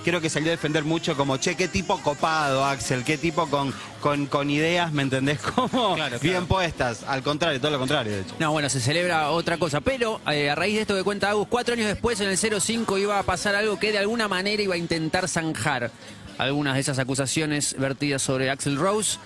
creo 0.04 0.22
que 0.22 0.30
salió 0.30 0.48
a 0.50 0.52
defender 0.52 0.84
mucho 0.84 1.16
como, 1.16 1.38
che, 1.38 1.56
qué 1.56 1.68
tipo 1.68 2.00
copado, 2.02 2.64
Axel, 2.66 3.04
qué 3.04 3.18
tipo 3.18 3.48
con, 3.48 3.74
con, 4.02 4.28
con 4.28 4.50
ideas, 4.50 4.92
¿me 4.92 5.04
entendés? 5.04 5.40
Como 5.56 5.96
Claro, 5.96 6.18
bien 6.20 6.34
claro. 6.36 6.48
puestas. 6.48 7.04
Al 7.04 7.22
contrario, 7.22 7.60
todo 7.60 7.72
lo 7.72 7.80
contrario, 7.80 8.14
de 8.14 8.22
hecho. 8.22 8.34
No, 8.40 8.52
bueno, 8.52 8.70
se 8.70 8.80
celebra 8.80 9.30
otra 9.30 9.58
cosa. 9.58 9.82
Pero 9.82 10.22
eh, 10.32 10.50
a 10.50 10.56
raíz 10.56 10.76
de 10.76 10.82
esto 10.82 10.96
que 10.96 11.04
cuenta 11.04 11.30
Agus, 11.30 11.48
cuatro 11.50 11.74
años 11.74 11.88
después, 11.88 12.20
en 12.22 12.30
el 12.30 12.38
05, 12.38 12.98
iba 12.98 13.20
a 13.20 13.24
pasar 13.24 13.56
algo 13.56 13.78
que 13.78 13.92
de 13.92 13.98
alguna 14.00 14.28
manera 14.28 14.64
iba 14.64 14.76
a 14.76 14.78
intentar 14.78 15.28
zanjar 15.28 15.92
algunas 16.38 16.76
de 16.76 16.80
esas 16.80 16.98
acusaciones 16.98 17.76
vertidas 17.78 18.22
sobre 18.22 18.50
Axel 18.50 18.78
Rose. 18.78 19.20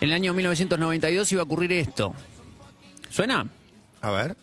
En 0.00 0.10
el 0.10 0.14
año 0.14 0.34
1992 0.34 1.32
iba 1.32 1.40
a 1.40 1.44
ocurrir 1.44 1.72
esto. 1.72 2.14
¿Suena? 3.08 3.46
A 4.02 4.10
ver. 4.10 4.36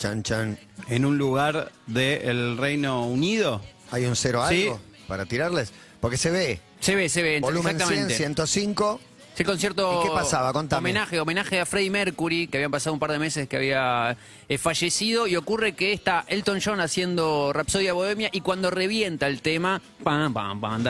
Chan, 0.00 0.22
chan. 0.22 0.58
En 0.88 1.04
un 1.04 1.18
lugar 1.18 1.70
del 1.86 2.56
Reino 2.56 3.04
Unido. 3.04 3.60
¿Hay 3.90 4.06
un 4.06 4.16
cero 4.16 4.42
Sí. 4.48 4.62
algo 4.62 4.80
para 5.06 5.26
tirarles? 5.26 5.74
Porque 6.00 6.16
se 6.16 6.30
ve. 6.30 6.58
Se 6.80 6.94
ve, 6.94 7.10
se 7.10 7.22
ve. 7.22 7.38
Volumen 7.38 7.76
100, 7.76 7.82
exactamente. 7.82 8.16
105. 8.16 9.00
Sí, 9.34 9.42
el 9.42 9.46
concierto. 9.46 10.00
¿Y 10.02 10.08
qué 10.08 10.14
pasaba? 10.14 10.54
Contame. 10.54 10.88
Homenaje, 10.88 11.20
homenaje 11.20 11.60
a 11.60 11.66
Freddie 11.66 11.90
Mercury, 11.90 12.48
que 12.48 12.56
habían 12.56 12.70
pasado 12.70 12.94
un 12.94 12.98
par 12.98 13.12
de 13.12 13.18
meses 13.18 13.46
que 13.46 13.56
había 13.58 14.16
eh, 14.48 14.56
fallecido. 14.56 15.26
Y 15.26 15.36
ocurre 15.36 15.74
que 15.74 15.92
está 15.92 16.24
Elton 16.28 16.60
John 16.64 16.80
haciendo 16.80 17.52
Rapsodia 17.52 17.92
Bohemia. 17.92 18.30
Y 18.32 18.40
cuando 18.40 18.70
revienta 18.70 19.26
el 19.26 19.42
tema. 19.42 19.82
Pam, 20.02 20.32
pam, 20.32 20.58
pam, 20.62 20.82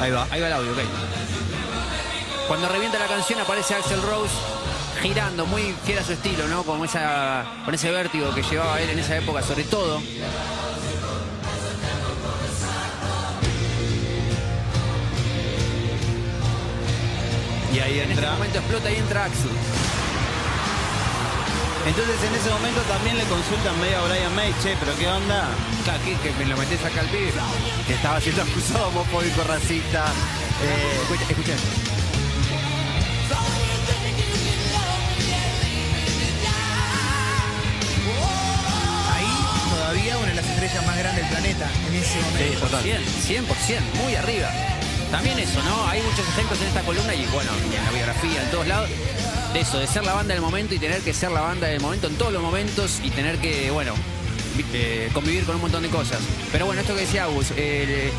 Ahí 0.00 0.10
va. 0.10 0.26
Ahí 0.30 0.40
va 0.40 0.46
el 0.46 0.52
audio, 0.54 0.72
ok. 0.72 0.78
Cuando 2.48 2.70
revienta 2.70 2.98
la 2.98 3.06
canción 3.06 3.38
aparece 3.38 3.74
Axel 3.74 4.00
Rose 4.00 4.59
girando, 5.00 5.46
muy 5.46 5.74
fiel 5.84 5.98
a 5.98 6.04
su 6.04 6.12
estilo, 6.12 6.46
¿no? 6.48 6.62
Como 6.64 6.84
esa, 6.84 7.44
con 7.64 7.74
ese 7.74 7.90
vértigo 7.90 8.34
que 8.34 8.42
llevaba 8.42 8.80
él 8.80 8.90
en 8.90 8.98
esa 8.98 9.16
época, 9.16 9.42
sobre 9.42 9.64
todo. 9.64 10.00
Y 17.72 17.78
ahí 17.78 17.98
En 18.00 18.10
ese 18.10 18.12
entra. 18.12 18.32
momento 18.32 18.58
explota 18.58 18.90
y 18.90 18.96
entra 18.96 19.24
Axel. 19.24 19.50
Entonces 21.86 22.16
en 22.28 22.34
ese 22.34 22.50
momento 22.50 22.80
también 22.82 23.16
le 23.16 23.24
consultan 23.24 23.80
medio 23.80 23.98
a 23.98 24.06
Brian 24.08 24.34
May, 24.34 24.52
che, 24.62 24.76
pero 24.78 24.92
qué 24.98 25.08
onda, 25.08 25.48
¿qué? 26.04 26.12
que 26.22 26.36
me 26.38 26.44
lo 26.50 26.56
metés 26.56 26.84
acá 26.84 27.00
al 27.00 27.06
pibe. 27.06 27.32
que 27.86 27.94
estaba 27.94 28.20
siendo 28.20 28.42
acusado 28.42 28.88
homofóbico, 28.88 29.42
racista. 29.44 30.04
Eh, 30.62 30.98
Escucha, 31.02 31.24
escucha. 31.30 31.54
Más 40.86 40.96
grandes 40.96 41.22
del 41.24 41.32
planeta 41.32 41.70
en 41.88 41.96
ese 41.96 42.20
momento. 42.20 42.60
total. 42.60 42.82
100, 42.82 43.46
100%, 43.46 43.80
muy 44.02 44.14
arriba. 44.14 44.50
También 45.10 45.38
eso, 45.38 45.60
¿no? 45.64 45.86
Hay 45.88 46.00
muchos 46.02 46.26
ejemplos 46.28 46.60
en 46.60 46.68
esta 46.68 46.82
columna 46.82 47.14
y 47.14 47.26
bueno, 47.26 47.50
en 47.64 47.84
la 47.84 47.90
biografía, 47.90 48.42
en 48.42 48.50
todos 48.50 48.66
lados, 48.66 48.88
de 49.52 49.60
eso, 49.60 49.78
de 49.78 49.86
ser 49.88 50.04
la 50.04 50.14
banda 50.14 50.34
del 50.34 50.42
momento 50.42 50.74
y 50.74 50.78
tener 50.78 51.00
que 51.00 51.12
ser 51.12 51.32
la 51.32 51.40
banda 51.40 51.66
del 51.66 51.80
momento 51.80 52.06
en 52.06 52.14
todos 52.14 52.32
los 52.32 52.42
momentos 52.42 53.00
y 53.02 53.10
tener 53.10 53.38
que, 53.38 53.70
bueno, 53.72 53.94
eh, 54.72 55.10
convivir 55.12 55.44
con 55.44 55.56
un 55.56 55.62
montón 55.62 55.82
de 55.82 55.88
cosas. 55.88 56.20
Pero 56.52 56.66
bueno, 56.66 56.80
esto 56.80 56.94
que 56.94 57.00
decía 57.00 57.24
Agus, 57.24 57.48
eh, 57.56 58.12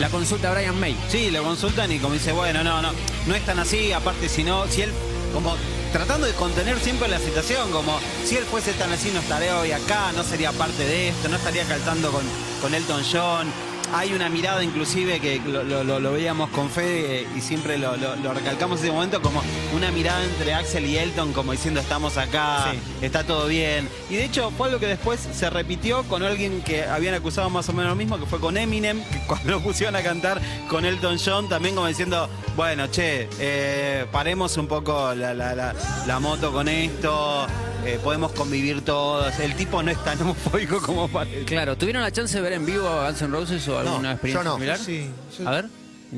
la 0.00 0.08
consulta 0.08 0.50
a 0.50 0.54
Brian 0.54 0.78
May. 0.80 0.96
Sí, 1.10 1.30
lo 1.30 1.42
consultan 1.42 1.92
y 1.92 1.98
como 1.98 2.14
dice, 2.14 2.32
bueno, 2.32 2.64
no, 2.64 2.80
no, 2.80 2.92
no 3.26 3.34
es 3.34 3.44
tan 3.44 3.58
así, 3.58 3.92
aparte 3.92 4.28
si 4.28 4.44
no, 4.44 4.66
si 4.68 4.82
él, 4.82 4.92
como 5.34 5.56
tratando 5.92 6.26
de 6.26 6.32
contener 6.32 6.80
siempre 6.80 7.06
la 7.08 7.18
situación, 7.18 7.70
como 7.70 8.00
si 8.24 8.36
él 8.36 8.44
fuese 8.44 8.72
tan 8.72 8.90
así 8.92 9.10
no 9.10 9.20
estaría 9.20 9.58
hoy 9.58 9.72
acá, 9.72 10.12
no 10.12 10.24
sería 10.24 10.50
parte 10.52 10.84
de 10.84 11.08
esto, 11.08 11.28
no 11.28 11.36
estaría 11.36 11.64
calzando 11.64 12.10
con, 12.10 12.24
con 12.60 12.74
Elton 12.74 13.02
John. 13.10 13.71
Hay 13.94 14.14
una 14.14 14.30
mirada 14.30 14.64
inclusive 14.64 15.20
que 15.20 15.38
lo, 15.46 15.62
lo- 15.64 15.84
lo- 15.84 16.00
lo 16.00 16.12
veíamos 16.12 16.48
con 16.50 16.70
Fede 16.70 17.20
eh, 17.22 17.26
y 17.36 17.40
siempre 17.42 17.76
lo, 17.76 17.94
recalcamos 18.32 18.80
en 18.80 18.86
ese 18.86 18.92
momento 18.94 19.20
como 19.20 19.42
una 19.76 19.90
mirada 19.90 20.24
entre 20.24 20.54
Axel 20.54 20.86
y 20.86 20.96
Elton 20.96 21.34
como 21.34 21.52
diciendo 21.52 21.80
estamos 21.80 22.16
acá, 22.16 22.72
está 23.02 23.24
todo 23.24 23.46
bien. 23.48 23.88
Y 24.08 24.14
de 24.16 24.24
hecho 24.24 24.50
fue 24.56 24.68
algo 24.68 24.80
que 24.80 24.86
después 24.86 25.20
se 25.20 25.50
repitió 25.50 26.04
con 26.04 26.22
alguien 26.22 26.62
que 26.62 26.84
habían 26.84 27.12
acusado 27.14 27.50
más 27.50 27.68
o 27.68 27.74
menos 27.74 27.90
lo 27.90 27.96
mismo, 27.96 28.18
que 28.18 28.24
fue 28.24 28.40
con 28.40 28.56
Eminem, 28.56 29.02
que 29.04 29.18
cuando 29.26 29.50
lo 29.50 29.60
pusieron 29.60 29.94
a 29.94 30.02
cantar 30.02 30.40
con 30.68 30.86
Elton 30.86 31.18
John, 31.22 31.48
también 31.50 31.74
como 31.74 31.86
diciendo, 31.86 32.30
bueno, 32.56 32.86
che, 32.90 33.28
eh, 33.38 34.06
paremos 34.10 34.56
un 34.56 34.68
poco 34.68 35.14
la, 35.14 35.34
la- 35.34 35.54
la- 35.54 35.74
la 36.06 36.18
moto 36.18 36.50
con 36.50 36.66
esto, 36.66 37.46
eh, 37.84 37.98
podemos 38.02 38.32
convivir 38.32 38.82
todos. 38.84 39.38
El 39.40 39.54
tipo 39.56 39.82
no 39.82 39.90
es 39.90 40.02
tan 40.04 40.20
homofóbico 40.22 40.80
como 40.80 41.08
parece. 41.08 41.44
Claro, 41.44 41.76
¿tuvieron 41.76 42.02
la 42.02 42.10
chance 42.12 42.36
de 42.36 42.42
ver 42.42 42.52
en 42.54 42.64
vivo 42.66 42.88
a 42.88 43.06
Guns 43.08 43.22
N' 43.22 43.30
Roses 43.32 43.66
o 43.68 43.78
alguna 43.78 43.98
No, 44.00 44.10
experiencia 44.12 44.42
yo 44.44 44.48
no. 44.50 44.54
similar? 44.56 44.78
Sí, 44.78 45.10
yo- 45.38 45.48
A 45.48 45.52
ver. 45.52 45.66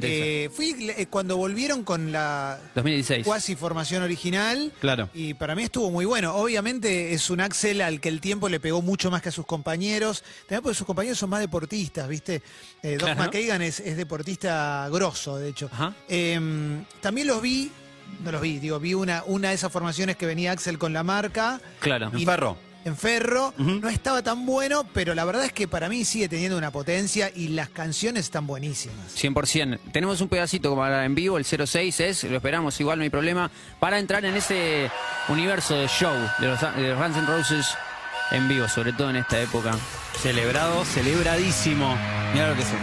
Eh, 0.03 0.51
fui 0.53 0.75
eh, 0.99 1.07
cuando 1.09 1.37
volvieron 1.37 1.85
con 1.85 2.11
la 2.11 2.59
2016. 2.75 3.25
cuasi 3.25 3.55
formación 3.55 4.03
original. 4.03 4.73
Claro. 4.81 5.09
Y 5.15 5.35
para 5.35 5.55
mí 5.55 5.63
estuvo 5.63 5.89
muy 5.89 6.05
bueno. 6.05 6.35
Obviamente 6.35 7.13
es 7.15 7.31
un 7.31 7.41
Axel 7.41 7.81
al 7.81 8.01
que 8.01 8.09
el 8.09 8.21
tiempo 8.21 8.49
le 8.49 8.59
pegó 8.59 8.83
mucho 8.83 9.13
más 9.13 9.23
que 9.23 9.29
a 9.29 9.33
sus 9.33 9.47
compañeros. 9.47 10.25
También 10.49 10.63
porque 10.65 10.77
sus 10.77 10.87
compañeros 10.87 11.17
son 11.19 11.31
más 11.31 11.39
deportistas, 11.39 12.09
¿viste? 12.09 12.43
Eh, 12.83 12.97
Doc 12.99 13.03
Claro. 13.03 13.23
McKagan 13.23 13.63
es, 13.63 13.79
es 13.79 13.97
deportista 13.97 14.89
grosso, 14.91 15.37
de 15.39 15.51
hecho. 15.51 15.71
Ajá. 15.73 15.95
Eh, 16.09 16.41
también 17.01 17.29
los 17.29 17.41
vi, 17.41 17.71
no 18.23 18.33
los 18.33 18.41
vi, 18.41 18.59
digo, 18.59 18.81
vi 18.81 18.95
una, 18.95 19.23
una 19.27 19.49
de 19.49 19.55
esas 19.55 19.71
formaciones 19.71 20.17
que 20.17 20.27
venía 20.27 20.53
Axel 20.53 20.79
con 20.79 20.93
la 20.93 21.03
marca. 21.03 21.61
Claro. 21.81 22.11
En 22.13 22.25
Ferro. 22.25 22.57
En 22.85 22.97
Ferro, 22.99 23.55
no 23.57 23.89
estaba 23.89 24.23
tan 24.23 24.45
bueno, 24.45 24.85
pero 24.93 25.15
la 25.15 25.25
verdad 25.25 25.47
es 25.47 25.55
que 25.55 25.67
para 25.67 25.89
mí 25.89 26.05
sigue 26.05 26.29
teniendo 26.29 26.59
una 26.59 26.71
potencia 26.71 27.31
y 27.35 27.49
las 27.49 27.71
canciones 27.71 28.25
están 28.25 28.47
buenísimas. 28.47 29.17
100%. 29.17 29.79
Tenemos 29.91 30.21
un 30.21 30.29
pedacito 30.29 30.69
como 30.69 30.83
para 30.83 31.07
en 31.07 31.15
vivo, 31.15 31.39
el 31.39 31.47
06 31.47 32.01
es, 32.01 32.25
lo 32.25 32.37
esperamos, 32.37 32.79
igual 32.81 32.99
no 32.99 33.05
hay 33.05 33.09
problema, 33.09 33.51
para 33.81 33.99
entrar 33.99 34.23
en 34.27 34.35
ese 34.35 34.91
universo 35.29 35.75
de 35.77 35.89
show 35.89 36.13
de 36.39 36.47
los, 36.47 36.61
de 36.61 36.89
los 36.91 36.99
Guns 36.99 37.17
N' 37.17 37.27
Roses 37.27 37.75
en 38.33 38.49
vivo, 38.49 38.69
sobre 38.69 38.93
todo 38.93 39.09
en 39.09 39.17
esta 39.17 39.41
época. 39.41 39.73
Celebrado, 40.21 40.85
celebradísimo. 40.85 41.97
Mira 42.35 42.49
lo 42.49 42.55
que 42.55 42.61
es 42.61 42.69
esto. 42.69 42.79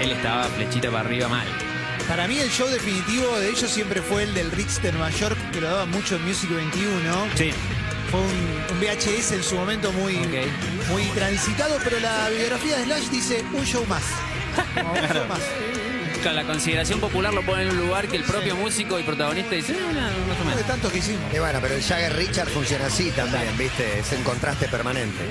Él 0.00 0.10
estaba 0.10 0.44
flechita 0.44 0.90
para 0.90 1.08
arriba 1.08 1.28
mal. 1.28 1.46
Para 2.08 2.28
mí 2.28 2.38
el 2.38 2.50
show 2.50 2.68
definitivo 2.68 3.38
de 3.38 3.50
ellos 3.50 3.68
siempre 3.70 4.00
fue 4.00 4.22
el 4.22 4.34
del 4.34 4.50
Ritz 4.52 4.80
de 4.80 4.92
Nueva 4.92 5.10
York, 5.10 5.36
que 5.52 5.60
lo 5.60 5.68
daba 5.68 5.86
mucho 5.86 6.16
en 6.16 6.24
Music 6.24 6.50
21. 6.50 7.28
Sí. 7.34 7.50
Fue 8.10 8.20
un, 8.20 8.26
un 8.70 8.80
VHS 8.80 9.32
en 9.32 9.42
su 9.42 9.56
momento 9.56 9.92
muy, 9.92 10.14
muy 10.88 11.02
transitado, 11.14 11.78
pero 11.82 11.98
la 11.98 12.28
biografía 12.28 12.76
de 12.78 12.84
Slash 12.84 13.08
dice 13.08 13.44
un 13.52 13.64
show 13.64 13.84
más. 13.86 14.04
Un 14.76 15.08
show 15.14 15.26
más. 15.28 15.40
La 16.32 16.44
consideración 16.44 17.00
popular 17.00 17.32
lo 17.32 17.42
pone 17.42 17.62
en 17.62 17.68
un 17.70 17.76
lugar 17.78 18.08
que 18.08 18.16
el 18.16 18.24
propio 18.24 18.56
músico 18.56 18.98
y 18.98 19.02
protagonista 19.02 19.54
dice, 19.54 19.72
"Eh, 19.72 19.76
no, 19.80 19.92
más 19.92 20.02
o 20.38 20.42
Uno 20.42 20.50
de 20.50 20.56
menos". 20.56 20.66
tantos 20.66 20.92
que 20.92 20.98
hicimos. 20.98 21.20
Y 21.34 21.38
bueno, 21.38 21.58
pero 21.62 21.74
el 21.74 21.82
Jagger 21.82 22.14
Richard 22.16 22.48
funciona 22.48 22.86
así 22.86 23.10
también, 23.12 23.56
¿viste? 23.56 24.00
Es 24.00 24.12
en 24.12 24.22
contraste 24.22 24.66
permanente. 24.68 25.24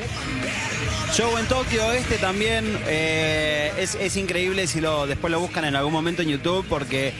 Show 1.13 1.37
en 1.37 1.45
Tokio, 1.47 1.91
este 1.93 2.17
también 2.17 2.77
eh, 2.87 3.71
es, 3.77 3.95
es 3.95 4.15
increíble 4.17 4.67
si 4.67 4.81
lo 4.81 5.05
después 5.07 5.31
lo 5.31 5.39
buscan 5.39 5.65
en 5.65 5.75
algún 5.75 5.93
momento 5.93 6.21
en 6.21 6.29
YouTube 6.29 6.65
porque, 6.67 7.13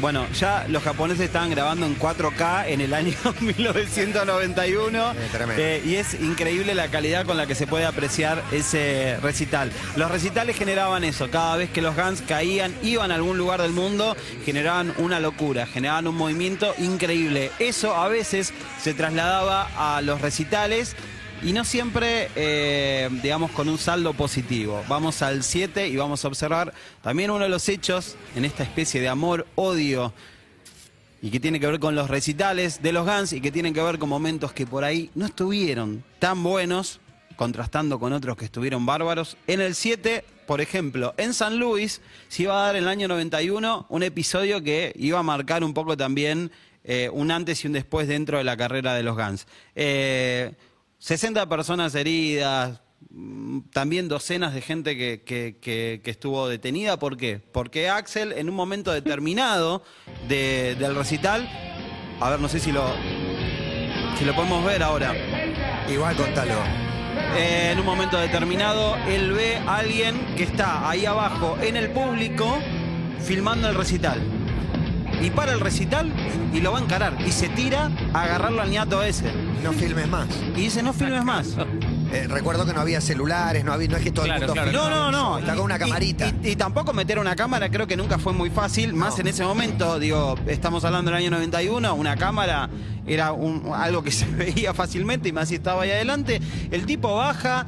bueno, 0.00 0.26
ya 0.32 0.66
los 0.68 0.82
japoneses 0.82 1.26
estaban 1.26 1.50
grabando 1.50 1.84
en 1.86 1.98
4K 1.98 2.68
en 2.68 2.80
el 2.80 2.94
año 2.94 3.12
1991 3.40 5.14
Eh, 5.58 5.82
y 5.84 5.94
es 5.96 6.14
increíble 6.14 6.74
la 6.74 6.88
calidad 6.88 7.26
con 7.26 7.36
la 7.36 7.46
que 7.46 7.54
se 7.54 7.66
puede 7.66 7.84
apreciar 7.84 8.42
ese 8.52 9.18
recital. 9.22 9.70
Los 9.96 10.10
recitales 10.10 10.56
generaban 10.56 11.04
eso, 11.04 11.30
cada 11.30 11.56
vez 11.56 11.70
que 11.70 11.82
los 11.82 11.96
Guns 11.96 12.22
caían, 12.22 12.74
iban 12.82 13.10
a 13.10 13.16
algún 13.16 13.36
lugar 13.36 13.60
del 13.60 13.72
mundo, 13.72 14.16
generaban 14.44 14.94
una 14.98 15.20
locura, 15.20 15.66
generaban 15.66 16.06
un 16.06 16.16
movimiento 16.16 16.74
increíble. 16.78 17.50
Eso 17.58 17.94
a 17.94 18.08
veces 18.08 18.52
se 18.82 18.94
trasladaba 18.94 19.68
a 19.76 20.00
los 20.02 20.20
recitales 20.20 20.96
y 21.42 21.52
no 21.52 21.64
siempre, 21.64 22.28
eh, 22.36 23.08
digamos, 23.22 23.50
con 23.52 23.68
un 23.68 23.78
saldo 23.78 24.12
positivo. 24.12 24.84
Vamos 24.88 25.22
al 25.22 25.42
7 25.42 25.88
y 25.88 25.96
vamos 25.96 26.24
a 26.24 26.28
observar 26.28 26.74
también 27.02 27.30
uno 27.30 27.44
de 27.44 27.48
los 27.48 27.68
hechos 27.68 28.16
en 28.36 28.44
esta 28.44 28.62
especie 28.62 29.00
de 29.00 29.08
amor-odio 29.08 30.12
y 31.22 31.30
que 31.30 31.40
tiene 31.40 31.58
que 31.58 31.66
ver 31.66 31.80
con 31.80 31.94
los 31.94 32.10
recitales 32.10 32.82
de 32.82 32.92
los 32.92 33.06
Guns 33.06 33.32
y 33.32 33.40
que 33.40 33.50
tienen 33.50 33.72
que 33.72 33.82
ver 33.82 33.98
con 33.98 34.08
momentos 34.08 34.52
que 34.52 34.66
por 34.66 34.84
ahí 34.84 35.10
no 35.14 35.26
estuvieron 35.26 36.04
tan 36.18 36.42
buenos, 36.42 37.00
contrastando 37.36 37.98
con 37.98 38.12
otros 38.12 38.36
que 38.36 38.44
estuvieron 38.44 38.84
bárbaros. 38.84 39.38
En 39.46 39.62
el 39.62 39.74
7, 39.74 40.24
por 40.46 40.60
ejemplo, 40.60 41.14
en 41.16 41.32
San 41.32 41.58
Luis 41.58 42.02
se 42.28 42.42
iba 42.42 42.60
a 42.60 42.66
dar 42.66 42.76
en 42.76 42.82
el 42.82 42.88
año 42.88 43.08
91 43.08 43.86
un 43.88 44.02
episodio 44.02 44.62
que 44.62 44.92
iba 44.96 45.18
a 45.18 45.22
marcar 45.22 45.64
un 45.64 45.72
poco 45.72 45.96
también 45.96 46.50
eh, 46.84 47.10
un 47.12 47.30
antes 47.30 47.64
y 47.64 47.66
un 47.66 47.72
después 47.74 48.08
dentro 48.08 48.38
de 48.38 48.44
la 48.44 48.56
carrera 48.56 48.94
de 48.94 49.02
los 49.02 49.16
Guns. 49.16 49.46
Eh, 49.74 50.52
60 51.00 51.48
personas 51.48 51.94
heridas, 51.94 52.80
también 53.72 54.08
docenas 54.08 54.52
de 54.54 54.60
gente 54.60 54.96
que, 54.96 55.22
que- 55.24 55.56
que- 55.60 56.00
que 56.04 56.10
estuvo 56.10 56.46
detenida. 56.48 56.98
¿Por 56.98 57.16
qué? 57.16 57.40
Porque 57.52 57.88
Axel, 57.88 58.32
en 58.32 58.48
un 58.50 58.54
momento 58.54 58.92
determinado 58.92 59.82
de- 60.28 60.76
del 60.78 60.94
recital, 60.94 61.48
a 62.20 62.30
ver, 62.30 62.38
no 62.40 62.48
sé 62.48 62.60
si 62.60 62.70
lo, 62.70 62.84
si 64.18 64.24
lo 64.26 64.34
podemos 64.36 64.62
ver 64.64 64.82
ahora. 64.82 65.14
Igual 65.90 66.14
contalo. 66.16 66.54
Eh, 67.36 67.70
en 67.72 67.80
un 67.80 67.86
momento 67.86 68.18
determinado, 68.18 68.96
él 69.08 69.32
ve 69.32 69.56
a 69.56 69.78
alguien 69.78 70.20
que 70.36 70.42
está 70.44 70.88
ahí 70.88 71.06
abajo 71.06 71.56
en 71.62 71.76
el 71.76 71.90
público 71.90 72.58
filmando 73.24 73.68
el 73.70 73.74
recital. 73.74 74.20
Y 75.22 75.30
para 75.30 75.52
el 75.52 75.60
recital 75.60 76.10
y 76.52 76.60
lo 76.60 76.72
va 76.72 76.78
a 76.78 76.82
encarar. 76.82 77.16
Y 77.26 77.32
se 77.32 77.48
tira 77.48 77.90
a 78.14 78.22
agarrarlo 78.24 78.62
al 78.62 78.70
ñato 78.70 79.02
ese. 79.02 79.30
No 79.62 79.72
filmes 79.72 80.08
más. 80.08 80.26
Y 80.56 80.60
dice, 80.62 80.82
no 80.82 80.92
filmes 80.92 81.24
más. 81.24 81.56
Eh, 82.12 82.26
recuerdo 82.26 82.66
que 82.66 82.72
no 82.74 82.80
había 82.80 83.00
celulares, 83.00 83.64
no, 83.64 83.72
había, 83.72 83.86
no 83.86 83.96
es 83.96 84.02
que 84.02 84.10
todo 84.10 84.24
Claro, 84.24 84.40
el 84.40 84.46
mundo 84.48 84.62
claro. 84.72 84.72
No, 84.90 84.90
no, 84.90 85.10
no. 85.12 85.38
Está 85.38 85.54
con 85.54 85.66
una 85.66 85.76
Y- 85.76 85.78
camarita. 85.78 86.26
Y, 86.42 86.48
y- 86.48 86.50
y 86.50 86.56
tampoco 86.56 86.92
meter 86.92 87.20
una 87.20 87.36
cámara 87.36 87.70
creo 87.70 87.86
que 87.86 87.96
nunca 87.96 88.18
fue 88.18 88.32
muy 88.32 88.50
fácil, 88.50 88.94
más 88.94 89.14
No. 89.14 89.20
en 89.20 89.26
ese 89.28 89.44
momento, 89.44 89.96
digo, 90.00 90.34
estamos 90.48 90.84
hablando 90.84 91.12
del 91.12 91.18
año 91.20 91.30
91, 91.30 91.94
una 91.94 92.16
cámara 92.16 92.68
era 93.06 93.30
un- 93.30 93.70
algo 93.72 94.02
que 94.02 94.10
se 94.10 94.26
veía 94.26 94.74
fácilmente 94.74 95.28
y 95.28 95.32
más 95.32 95.50
si 95.50 95.54
estaba 95.54 95.82
ahí 95.84 95.92
adelante. 95.92 96.40
El 96.72 96.84
tipo 96.84 97.14
baja, 97.14 97.66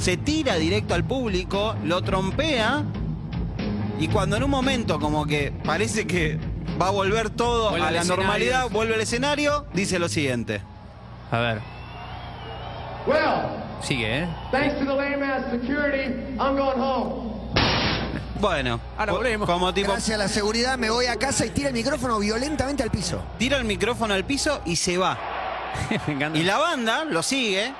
se 0.00 0.16
tira 0.16 0.54
directo 0.56 0.94
al 0.94 1.04
público, 1.04 1.74
lo 1.84 2.00
trompea 2.00 2.82
y 4.00 4.08
cuando 4.08 4.36
en 4.36 4.42
un 4.44 4.50
momento 4.50 4.98
como 4.98 5.26
que 5.26 5.52
parece 5.64 6.06
que 6.06 6.38
va 6.80 6.88
a 6.88 6.90
volver 6.90 7.30
todo 7.30 7.70
Vuelve 7.70 7.86
a 7.86 7.90
la 7.90 7.98
escenario. 8.00 8.22
normalidad, 8.24 8.68
vuelve 8.70 8.94
al 8.94 9.00
escenario, 9.00 9.66
dice 9.72 9.98
lo 9.98 10.08
siguiente. 10.08 10.60
A 11.30 11.38
ver, 11.38 11.60
Well, 13.06 13.62
sigue, 13.82 14.22
¿eh? 14.24 14.28
thanks 14.50 14.78
to 14.78 14.84
the 14.84 14.94
lame 14.94 15.22
ass 15.24 15.44
security, 15.50 16.12
I'm 16.38 16.56
going 16.56 16.78
home. 16.80 17.36
Bueno, 18.40 18.80
Ahora 18.98 19.12
volvemos. 19.12 19.48
como 19.48 19.72
tipo 19.72 19.92
Gracias 19.92 20.14
a 20.14 20.18
la 20.22 20.28
seguridad 20.28 20.76
me 20.76 20.90
voy 20.90 21.06
a 21.06 21.16
casa 21.16 21.46
y 21.46 21.50
tira 21.50 21.68
el 21.68 21.74
micrófono 21.74 22.18
violentamente 22.18 22.82
al 22.82 22.90
piso. 22.90 23.22
tira 23.38 23.56
el 23.56 23.64
micrófono 23.64 24.12
al 24.12 24.24
piso 24.24 24.60
y 24.66 24.76
se 24.76 24.98
va. 24.98 25.16
Me 26.06 26.14
encanta. 26.14 26.38
Y 26.38 26.42
la 26.42 26.58
banda 26.58 27.04
lo 27.04 27.22
sigue, 27.22 27.72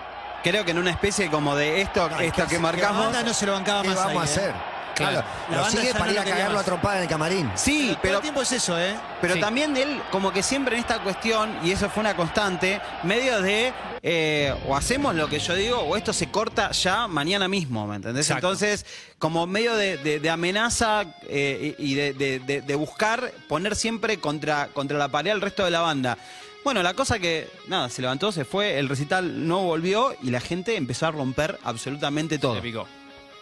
creo 0.43 0.65
que 0.65 0.71
en 0.71 0.79
una 0.79 0.91
especie 0.93 1.29
como 1.31 1.57
de 1.57 1.83
esto, 1.83 2.09
No, 2.09 2.21
esto 2.21 2.43
que 2.45 2.49
que, 2.49 2.49
si- 2.49 2.55
La 2.57 2.61
marcamos. 2.63 3.05
banda 3.05 3.23
no 3.23 3.35
se 3.35 3.47
lo 3.47 3.53
bancaba 3.53 3.83
¿Qué 3.83 3.89
más 3.89 3.97
vamos 3.99 4.11
ahí, 4.13 4.19
a 4.19 4.21
¿eh? 4.21 4.25
hacer? 4.25 4.55
Claro, 4.97 5.23
La 5.51 5.57
lo 5.59 5.65
sigue 5.71 5.93
para 5.95 6.11
ir 6.13 6.19
a 6.19 6.25
cagarlo 6.25 6.59
a 6.59 6.63
trompada 6.65 6.97
en 6.97 7.03
el 7.03 7.09
camarín. 7.09 7.51
Sí, 7.55 7.89
Todo 7.91 7.99
pero, 8.03 8.17
el 8.17 8.23
tiempo 8.23 8.43
es 8.43 8.53
eso, 8.53 8.79
¿eh? 8.81 8.97
pero 9.21 9.35
Sí. 9.35 9.41
también 9.41 9.77
él, 9.77 10.01
como 10.11 10.33
que 10.33 10.43
siempre 10.43 10.75
en 10.77 10.81
esta 10.81 10.99
cuestión, 11.01 11.57
y 11.63 11.71
eso 11.73 11.89
fue 11.91 12.01
una 12.01 12.17
constante, 12.17 12.81
medio 13.03 13.41
de 13.43 13.73
eh, 14.03 14.55
o 14.69 14.77
hacemos 14.77 15.15
lo 15.15 15.29
que 15.29 15.39
yo 15.41 15.55
digo 15.55 15.79
o 15.81 15.97
esto 15.97 16.13
se 16.13 16.31
corta 16.31 16.71
ya 16.71 17.07
mañana 17.09 17.49
mismo, 17.49 17.87
¿me 17.87 17.97
entendés? 17.97 18.27
Exacto. 18.27 18.47
Entonces, 18.49 18.87
como 19.19 19.47
medio 19.47 19.75
de, 19.77 19.97
de- 19.99 20.21
de 20.21 20.31
amenaza 20.31 21.05
eh, 21.29 21.75
y 21.79 21.87
y 21.87 21.95
de, 21.95 22.13
de- 22.15 22.39
de- 22.41 22.63
de 22.63 22.75
buscar 22.75 23.33
poner 23.49 23.75
siempre 23.77 24.19
contra, 24.19 24.69
contra 24.69 24.97
la 24.99 25.09
pared 25.09 25.31
al 25.31 25.41
resto 25.41 25.65
de 25.65 25.71
la 25.71 25.81
banda. 25.81 26.17
Bueno, 26.65 26.83
la 26.83 26.95
cosa 26.95 27.19
que, 27.21 27.49
nada, 27.69 27.89
se 27.89 28.03
levantó, 28.03 28.33
se 28.33 28.45
fue, 28.45 28.79
el 28.79 28.89
recital 28.89 29.47
no 29.47 29.61
volvió 29.63 30.15
y 30.23 30.31
la 30.31 30.41
gente 30.41 30.77
empezó 30.77 31.07
a 31.07 31.11
romper 31.13 31.59
absolutamente 31.63 32.39
todo. 32.39 32.57
Se 32.57 32.61
picó. 32.61 32.87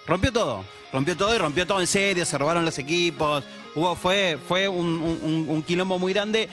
Rompió 0.07 0.33
todo, 0.33 0.65
rompió 0.93 1.17
todo 1.17 1.35
y 1.35 1.39
rompió 1.39 1.67
todo 1.67 1.81
en 1.81 1.87
serio, 1.87 2.25
se 2.27 2.37
robaron 2.37 2.65
los 2.65 2.79
equipos, 2.79 3.43
hubo, 3.75 3.97
fue, 3.97 4.39
fue 4.47 4.69
un, 4.69 5.47
un- 5.49 5.63
quilombo 5.63 5.99
muy 5.99 6.13
grande, 6.13 6.49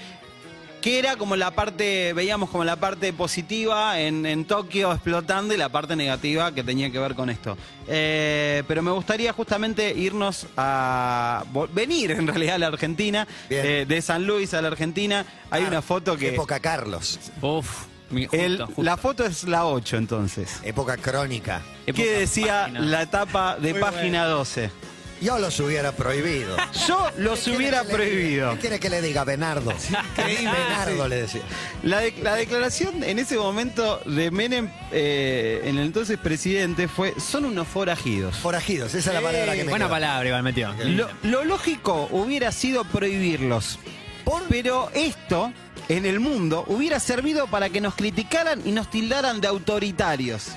que 0.81 0.97
era 0.97 1.15
como 1.17 1.35
la 1.35 1.51
parte, 1.51 2.13
veíamos 2.13 2.49
como 2.49 2.63
la 2.63 2.77
parte 2.77 3.11
positiva 3.13 3.99
en, 3.99 4.25
en 4.25 4.45
Tokio 4.45 4.91
explotando 4.93 5.53
y 5.53 5.57
la 5.57 5.69
parte 5.69 5.95
negativa 5.95 6.53
que 6.55 6.63
tenía 6.63 6.89
que 6.91 6.97
ver 6.97 7.13
con 7.13 7.29
esto. 7.29 7.55
Eh, 7.87 8.63
pero 8.67 8.81
me 8.81 8.89
gustaría 8.91 9.31
justamente 9.33 9.93
irnos 9.95 10.47
a, 10.57 11.43
venir 11.73 12.11
en 12.11 12.25
realidad 12.25 12.55
a 12.55 12.59
la 12.59 12.67
Argentina, 12.67 13.27
eh, 13.49 13.85
de 13.87 14.01
San 14.01 14.25
Luis 14.25 14.53
a 14.53 14.61
la 14.61 14.69
Argentina, 14.69 15.25
hay 15.51 15.65
una 15.65 15.81
foto 15.81 16.15
que... 16.17 16.29
Época 16.29 16.59
Carlos. 16.59 17.19
Uf, 17.41 17.83
justo, 18.11 18.37
el- 18.37 18.61
justo. 18.63 18.83
La 18.83 18.97
foto 18.97 19.25
es 19.25 19.43
la 19.45 19.65
8 19.65 19.97
entonces. 19.97 20.59
Época 20.63 20.97
crónica. 20.97 21.61
Época 21.85 22.03
¿Qué 22.03 22.11
decía 22.19 22.61
página. 22.63 22.79
la 22.81 23.01
etapa 23.01 23.55
de 23.57 23.71
Muy 23.73 23.81
página 23.81 24.25
12? 24.25 24.69
Yo 25.21 25.37
los 25.37 25.59
hubiera 25.59 25.91
prohibido. 25.91 26.57
Yo 26.87 27.07
los 27.17 27.41
¿Qué 27.41 27.51
hubiera 27.51 27.81
quiere 27.83 27.87
que 27.91 28.05
le 28.05 28.09
diga? 28.09 28.17
prohibido. 28.17 28.51
¿Qué 28.53 28.59
quiere 28.59 28.79
que 28.79 28.89
le 28.89 29.01
diga 29.03 29.23
Bernardo? 29.23 29.71
Bernardo 30.17 31.07
le 31.07 31.21
decía. 31.21 31.41
La, 31.83 31.99
de- 31.99 32.15
la 32.23 32.35
declaración 32.35 33.03
en 33.03 33.19
ese 33.19 33.37
momento 33.37 33.99
de 34.07 34.31
Menem, 34.31 34.67
eh, 34.91 35.61
en 35.65 35.77
el 35.77 35.85
entonces 35.85 36.17
presidente, 36.17 36.87
fue: 36.87 37.13
son 37.19 37.45
unos 37.45 37.67
forajidos. 37.67 38.35
Forajidos, 38.37 38.95
esa 38.95 39.09
es 39.11 39.15
la 39.15 39.21
palabra 39.21 39.53
que 39.53 39.63
me 39.63 39.69
Buena 39.69 39.85
quedó. 39.85 39.93
palabra, 39.93 40.27
igual 40.27 40.41
metió. 40.43 40.73
Lo, 40.85 41.07
lo 41.21 41.45
lógico 41.45 42.07
hubiera 42.11 42.51
sido 42.51 42.83
prohibirlos. 42.85 43.77
Pero 44.49 44.89
esto, 44.95 45.51
en 45.89 46.05
el 46.05 46.19
mundo, 46.19 46.63
hubiera 46.67 46.99
servido 46.99 47.47
para 47.47 47.69
que 47.69 47.81
nos 47.81 47.95
criticaran 47.95 48.61
y 48.65 48.71
nos 48.71 48.89
tildaran 48.89 49.41
de 49.41 49.47
autoritarios. 49.47 50.47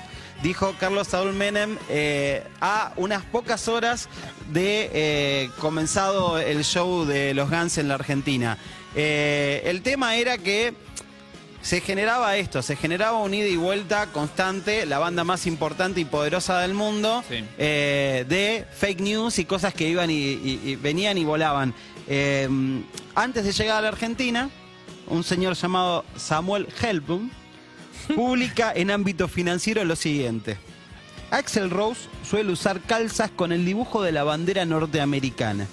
Dijo 0.43 0.75
Carlos 0.79 1.07
Saúl 1.07 1.33
Menem 1.33 1.77
eh, 1.89 2.43
a 2.61 2.93
unas 2.97 3.23
pocas 3.23 3.67
horas 3.67 4.09
de 4.51 4.89
eh, 4.93 5.49
comenzado 5.59 6.37
el 6.39 6.63
show 6.63 7.05
de 7.05 7.33
los 7.33 7.49
Guns 7.49 7.77
en 7.77 7.87
la 7.87 7.95
Argentina. 7.95 8.57
Eh, 8.95 9.63
el 9.65 9.81
tema 9.81 10.15
era 10.17 10.37
que 10.37 10.73
se 11.61 11.81
generaba 11.81 12.37
esto, 12.37 12.61
se 12.61 12.75
generaba 12.75 13.17
un 13.17 13.33
ida 13.33 13.47
y 13.47 13.55
vuelta 13.55 14.07
constante, 14.07 14.85
la 14.85 14.99
banda 14.99 15.23
más 15.23 15.47
importante 15.47 15.99
y 15.99 16.05
poderosa 16.05 16.59
del 16.59 16.75
mundo, 16.75 17.23
Sí. 17.27 17.43
eh, 17.57 18.23
de 18.29 18.65
fake 18.77 19.01
news 19.01 19.39
y 19.39 19.45
cosas 19.45 19.73
que 19.73 19.87
iban 19.87 20.11
y, 20.11 20.13
y- 20.13 20.61
y 20.63 20.75
venían 20.75 21.17
y 21.17 21.23
volaban. 21.25 21.73
Eh, 22.07 22.47
antes 23.15 23.45
de 23.45 23.51
llegar 23.51 23.77
a 23.77 23.81
la 23.81 23.87
Argentina, 23.87 24.49
un 25.07 25.23
señor 25.23 25.55
llamado 25.55 26.05
Samuel 26.15 26.67
Helblum 26.81 27.29
publica 28.15 28.71
en 28.75 28.91
ámbito 28.91 29.27
financiero 29.27 29.83
lo 29.85 29.95
siguiente. 29.95 30.57
Axel 31.31 31.69
Rose 31.69 32.01
suele 32.27 32.51
usar 32.51 32.81
calzas 32.81 33.31
con 33.31 33.51
el 33.51 33.65
dibujo 33.65 34.01
de 34.03 34.11
la 34.11 34.23
bandera 34.23 34.65
norteamericana. 34.65 35.67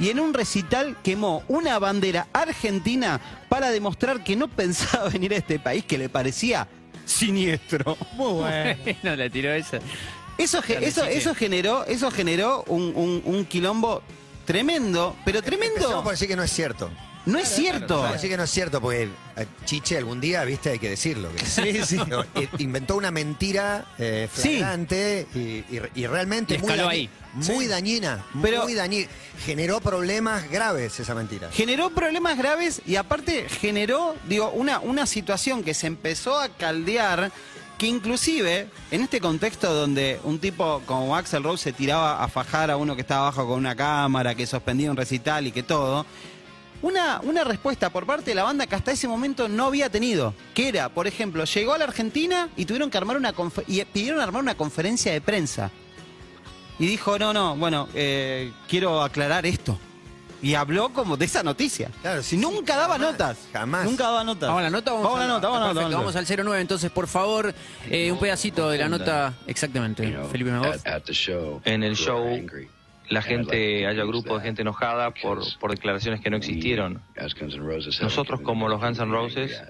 Y 0.00 0.08
en 0.10 0.18
un 0.20 0.34
recital 0.34 0.96
quemó 1.02 1.42
una 1.48 1.78
bandera 1.78 2.26
argentina 2.32 3.20
para 3.48 3.70
demostrar 3.70 4.24
que 4.24 4.34
no 4.36 4.48
pensaba 4.48 5.08
venir 5.12 5.32
a 5.34 5.36
este 5.36 5.58
país 5.58 5.84
que 5.84 5.98
le 5.98 6.08
parecía 6.08 6.66
siniestro. 7.04 7.96
Muy 8.14 8.32
bueno. 8.32 8.76
no 9.02 9.16
le 9.16 9.30
tiró 9.30 9.52
esa. 9.52 9.78
Eso, 10.38 10.62
ge- 10.62 10.84
eso, 10.84 11.04
eso 11.04 11.34
generó, 11.34 11.84
eso 11.86 12.10
generó 12.10 12.64
un, 12.66 12.92
un- 12.96 13.22
un 13.24 13.44
quilombo 13.44 14.02
tremendo, 14.46 15.14
pero 15.24 15.38
Empezamos 15.38 15.68
tremendo. 15.70 16.02
por 16.02 16.12
decir 16.12 16.28
que 16.28 16.36
no 16.36 16.42
es 16.42 16.50
cierto. 16.52 16.90
No 17.26 17.38
es 17.38 17.48
cierto. 17.48 18.06
Decir 18.12 18.28
que 18.30 18.36
no 18.36 18.42
es 18.42 18.50
cierto, 18.50 18.80
porque 18.80 19.08
eh, 19.36 19.46
Chiche 19.64 19.96
algún 19.96 20.20
día, 20.20 20.44
viste, 20.44 20.70
hay 20.70 20.78
que 20.78 20.90
decirlo. 20.90 21.30
que- 21.34 21.44
Sí, 21.46 21.80
sí. 21.86 21.98
No, 22.08 22.22
eh, 22.22 22.48
inventó 22.58 22.96
una 22.96 23.10
mentira 23.10 23.86
eh, 23.98 24.28
Sí. 24.34 24.58
flagrante 24.58 25.26
y, 25.34 25.38
y- 25.38 25.80
y 25.94 26.06
realmente 26.06 26.54
Y 26.54 26.58
muy, 26.58 26.70
escaló 26.70 26.88
dañi- 26.88 26.92
ahí. 26.92 27.10
muy 27.34 27.66
dañina. 27.66 28.24
Pero- 28.42 28.62
muy 28.64 28.74
dañina. 28.74 29.08
Generó 29.44 29.80
problemas 29.80 30.50
graves 30.50 31.00
esa 31.00 31.14
mentira. 31.14 31.48
Generó 31.50 31.90
problemas 31.90 32.36
graves 32.36 32.82
y 32.86 32.96
aparte 32.96 33.48
generó, 33.48 34.14
digo, 34.28 34.50
una, 34.50 34.80
una 34.80 35.06
situación 35.06 35.62
que 35.64 35.72
se 35.74 35.86
empezó 35.86 36.38
a 36.38 36.48
caldear, 36.50 37.32
que 37.78 37.86
inclusive, 37.86 38.68
en 38.92 39.00
este 39.02 39.18
contexto 39.20 39.72
donde 39.74 40.20
un 40.24 40.38
tipo 40.38 40.80
como 40.86 41.16
Axel 41.16 41.42
Rose 41.42 41.64
se 41.64 41.72
tiraba 41.72 42.22
a 42.22 42.28
fajar 42.28 42.70
a 42.70 42.76
uno 42.76 42.94
que 42.94 43.00
estaba 43.00 43.22
abajo 43.28 43.48
con 43.48 43.58
una 43.58 43.74
cámara, 43.74 44.34
que 44.34 44.46
suspendía 44.46 44.90
un 44.90 44.96
recital 44.96 45.46
y 45.48 45.52
que 45.52 45.62
todo, 45.64 46.06
una, 46.84 47.18
una 47.22 47.44
respuesta 47.44 47.88
por 47.88 48.04
parte 48.04 48.32
de 48.32 48.34
la 48.34 48.42
banda 48.42 48.66
que 48.66 48.74
hasta 48.74 48.92
ese 48.92 49.08
momento 49.08 49.48
no 49.48 49.66
había 49.66 49.88
tenido, 49.88 50.34
que 50.52 50.68
era, 50.68 50.90
por 50.90 51.06
ejemplo, 51.06 51.44
llegó 51.44 51.72
a 51.72 51.78
la 51.78 51.84
Argentina 51.84 52.50
y 52.58 52.66
tuvieron 52.66 52.90
que 52.90 52.98
armar 52.98 53.16
una 53.16 53.32
y 53.66 53.82
pidieron 53.86 54.20
armar 54.20 54.42
una 54.42 54.54
conferencia 54.54 55.10
de 55.10 55.22
prensa. 55.22 55.70
Y 56.78 56.86
dijo, 56.86 57.18
no, 57.18 57.32
no, 57.32 57.56
bueno, 57.56 57.88
eh, 57.94 58.52
quiero 58.68 59.02
aclarar 59.02 59.46
esto. 59.46 59.78
Y 60.42 60.56
habló 60.56 60.90
como 60.92 61.16
de 61.16 61.24
esa 61.24 61.42
noticia. 61.42 61.90
Claro, 62.02 62.22
sí, 62.22 62.36
Nunca 62.36 62.74
sí, 62.74 62.78
daba 62.78 62.94
jamás, 62.94 63.12
notas. 63.12 63.38
jamás. 63.50 63.84
Nunca 63.86 64.04
daba 64.04 64.24
notas. 64.24 64.48
Vamos 64.48 64.60
a 64.60 64.64
la 64.64 64.70
nota, 64.70 64.92
Vamos 64.92 65.16
a 65.16 65.20
la 65.20 65.26
nota, 65.26 65.48
vamos 65.48 65.62
a 65.62 65.72
la 65.72 65.82
nota. 65.82 65.96
Vamos 65.96 66.16
al 66.16 66.26
09 66.26 66.60
entonces, 66.60 66.90
por 66.90 67.06
favor, 67.06 67.54
eh, 67.88 68.12
un 68.12 68.18
pedacito 68.18 68.68
de 68.68 68.76
la 68.76 68.90
nota, 68.90 69.32
exactamente, 69.46 70.02
Felipe 70.30 70.50
show. 71.12 71.62
En 71.64 71.82
el 71.82 71.96
show. 71.96 72.46
La 73.08 73.22
gente, 73.22 73.86
haya 73.86 74.04
grupos 74.04 74.40
de 74.40 74.46
gente 74.48 74.62
enojada 74.62 75.12
por, 75.12 75.40
por 75.58 75.70
declaraciones 75.70 76.20
que 76.20 76.30
no 76.30 76.36
existieron. 76.36 77.02
Nosotros 78.02 78.40
como 78.40 78.68
los 78.68 78.80
Guns 78.80 78.98
N' 78.98 79.10
Roses 79.12 79.62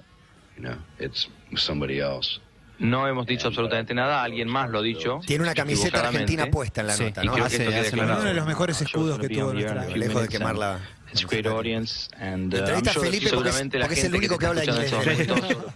no 2.77 3.07
hemos 3.07 3.25
dicho 3.25 3.47
absolutamente 3.47 3.93
nada, 3.93 4.21
alguien 4.23 4.49
más 4.49 4.69
lo 4.69 4.79
ha 4.79 4.81
dicho. 4.81 5.19
Tiene 5.25 5.43
una 5.43 5.53
camiseta 5.53 6.07
argentina 6.07 6.47
puesta 6.47 6.81
en 6.81 6.87
la 6.87 6.93
Sí, 6.93 7.03
nota, 7.05 7.23
Y 7.23 7.27
¿no? 7.27 7.35
Hace- 7.35 7.67
hace. 7.67 7.95
Uno 7.95 8.21
de 8.21 8.33
los 8.33 8.45
mejores 8.45 8.81
escudos 8.81 9.17
que 9.19 9.29
tuvo 9.29 9.53
nuestra. 9.53 9.85
Lejos 9.89 10.21
de 10.23 10.27
quemarla. 10.27 10.79
Seguramente 11.15 12.57
Entrevista 12.59 12.91
a 12.91 12.93
Felipe 12.93 13.29
porque 13.29 13.49
es- 13.49 13.55
seguramente 13.55 13.79
la 13.79 13.85
porque 13.85 13.99
es 13.99 14.05
el 14.05 14.11
gente 14.11 14.17
único 14.17 14.37
que 14.37 14.45
está 14.45 14.49
habla 14.49 14.63
inglés. 14.65 14.91
en 15.07 15.21
estos 15.21 15.41
momentos, 15.41 15.73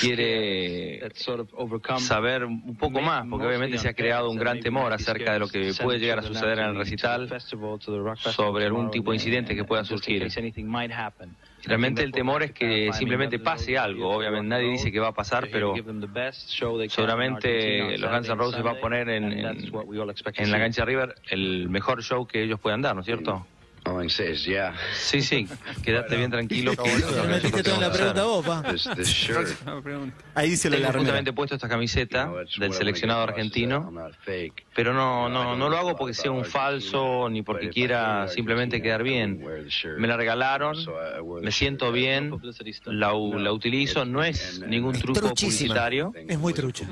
quiere 0.00 0.98
saber 2.00 2.44
un 2.44 2.76
poco 2.76 3.00
más, 3.00 3.26
porque 3.28 3.46
obviamente 3.46 3.78
se 3.78 3.88
ha 3.88 3.94
creado 3.94 4.30
un 4.30 4.36
gran 4.38 4.60
temor 4.60 4.92
acerca 4.92 5.32
de 5.32 5.38
lo 5.38 5.48
que 5.48 5.72
puede 5.82 5.98
llegar 5.98 6.18
a 6.18 6.22
suceder 6.22 6.58
en 6.58 6.64
el 6.66 6.76
recital 6.76 7.28
sobre 8.32 8.66
algún 8.66 8.90
tipo 8.90 9.10
de 9.10 9.16
incidente 9.16 9.54
que 9.54 9.64
pueda 9.64 9.82
surgir. 9.84 10.22
Realmente 11.64 12.02
el 12.04 12.12
temor 12.12 12.42
es 12.44 12.52
que 12.52 12.86
simplemente 12.98 13.38
pase 13.44 13.76
algo. 13.78 14.10
Obviamente 14.10 14.46
nadie 14.48 14.70
dice 14.70 14.92
que 14.92 15.00
va 15.00 15.08
a 15.08 15.12
pasar, 15.14 15.48
pero 15.50 15.72
seguramente 16.94 17.98
los 17.98 18.10
Guns 18.10 18.28
N' 18.28 18.34
Roses 18.36 18.64
va 18.64 18.70
a 18.70 18.74
poner 18.80 19.08
en, 19.08 19.24
en, 19.32 19.44
en 20.44 20.50
la 20.52 20.58
cancha 20.64 20.84
River 20.84 21.14
el 21.30 21.68
mejor 21.68 22.02
show 22.04 22.26
que 22.26 22.42
ellos 22.42 22.60
puedan 22.60 22.82
dar, 22.82 22.94
¿no 22.94 23.00
es 23.00 23.06
cierto? 23.06 23.46
Sí, 24.94 25.22
sí, 25.22 25.48
quédate 25.82 26.16
bien 26.16 26.30
tranquilo. 26.30 26.72
metiste 27.28 27.62
toda 27.62 27.78
la 27.78 27.92
pregunta 27.92 28.24
vos, 28.24 28.44
pa. 28.44 28.62
Ahí 30.34 30.50
dice 30.50 30.70
lo 30.70 30.78
la 30.78 30.92
justamente 30.92 31.32
puesto 31.32 31.54
esta 31.54 31.68
camiseta 31.68 32.30
del 32.58 32.72
seleccionado 32.72 33.22
argentino, 33.22 33.92
pero 34.74 34.92
no, 34.92 35.28
no, 35.28 35.56
no 35.56 35.68
lo 35.68 35.76
hago 35.76 35.96
porque 35.96 36.14
sea 36.14 36.30
un 36.30 36.44
falso 36.44 37.28
ni 37.30 37.42
porque 37.42 37.70
quiera 37.70 38.28
simplemente 38.28 38.82
quedar 38.82 39.02
bien. 39.02 39.42
Me 39.98 40.06
la 40.06 40.16
regalaron, 40.16 40.76
me 41.42 41.52
siento 41.52 41.92
bien, 41.92 42.32
la, 42.86 43.12
la 43.12 43.52
utilizo, 43.52 44.04
no 44.04 44.22
es 44.22 44.60
ningún 44.66 44.94
truco 44.94 45.20
truchísima. 45.20 45.46
Es 45.46 45.56
publicitario. 45.56 46.12
muy 46.38 46.52
trucha. 46.52 46.86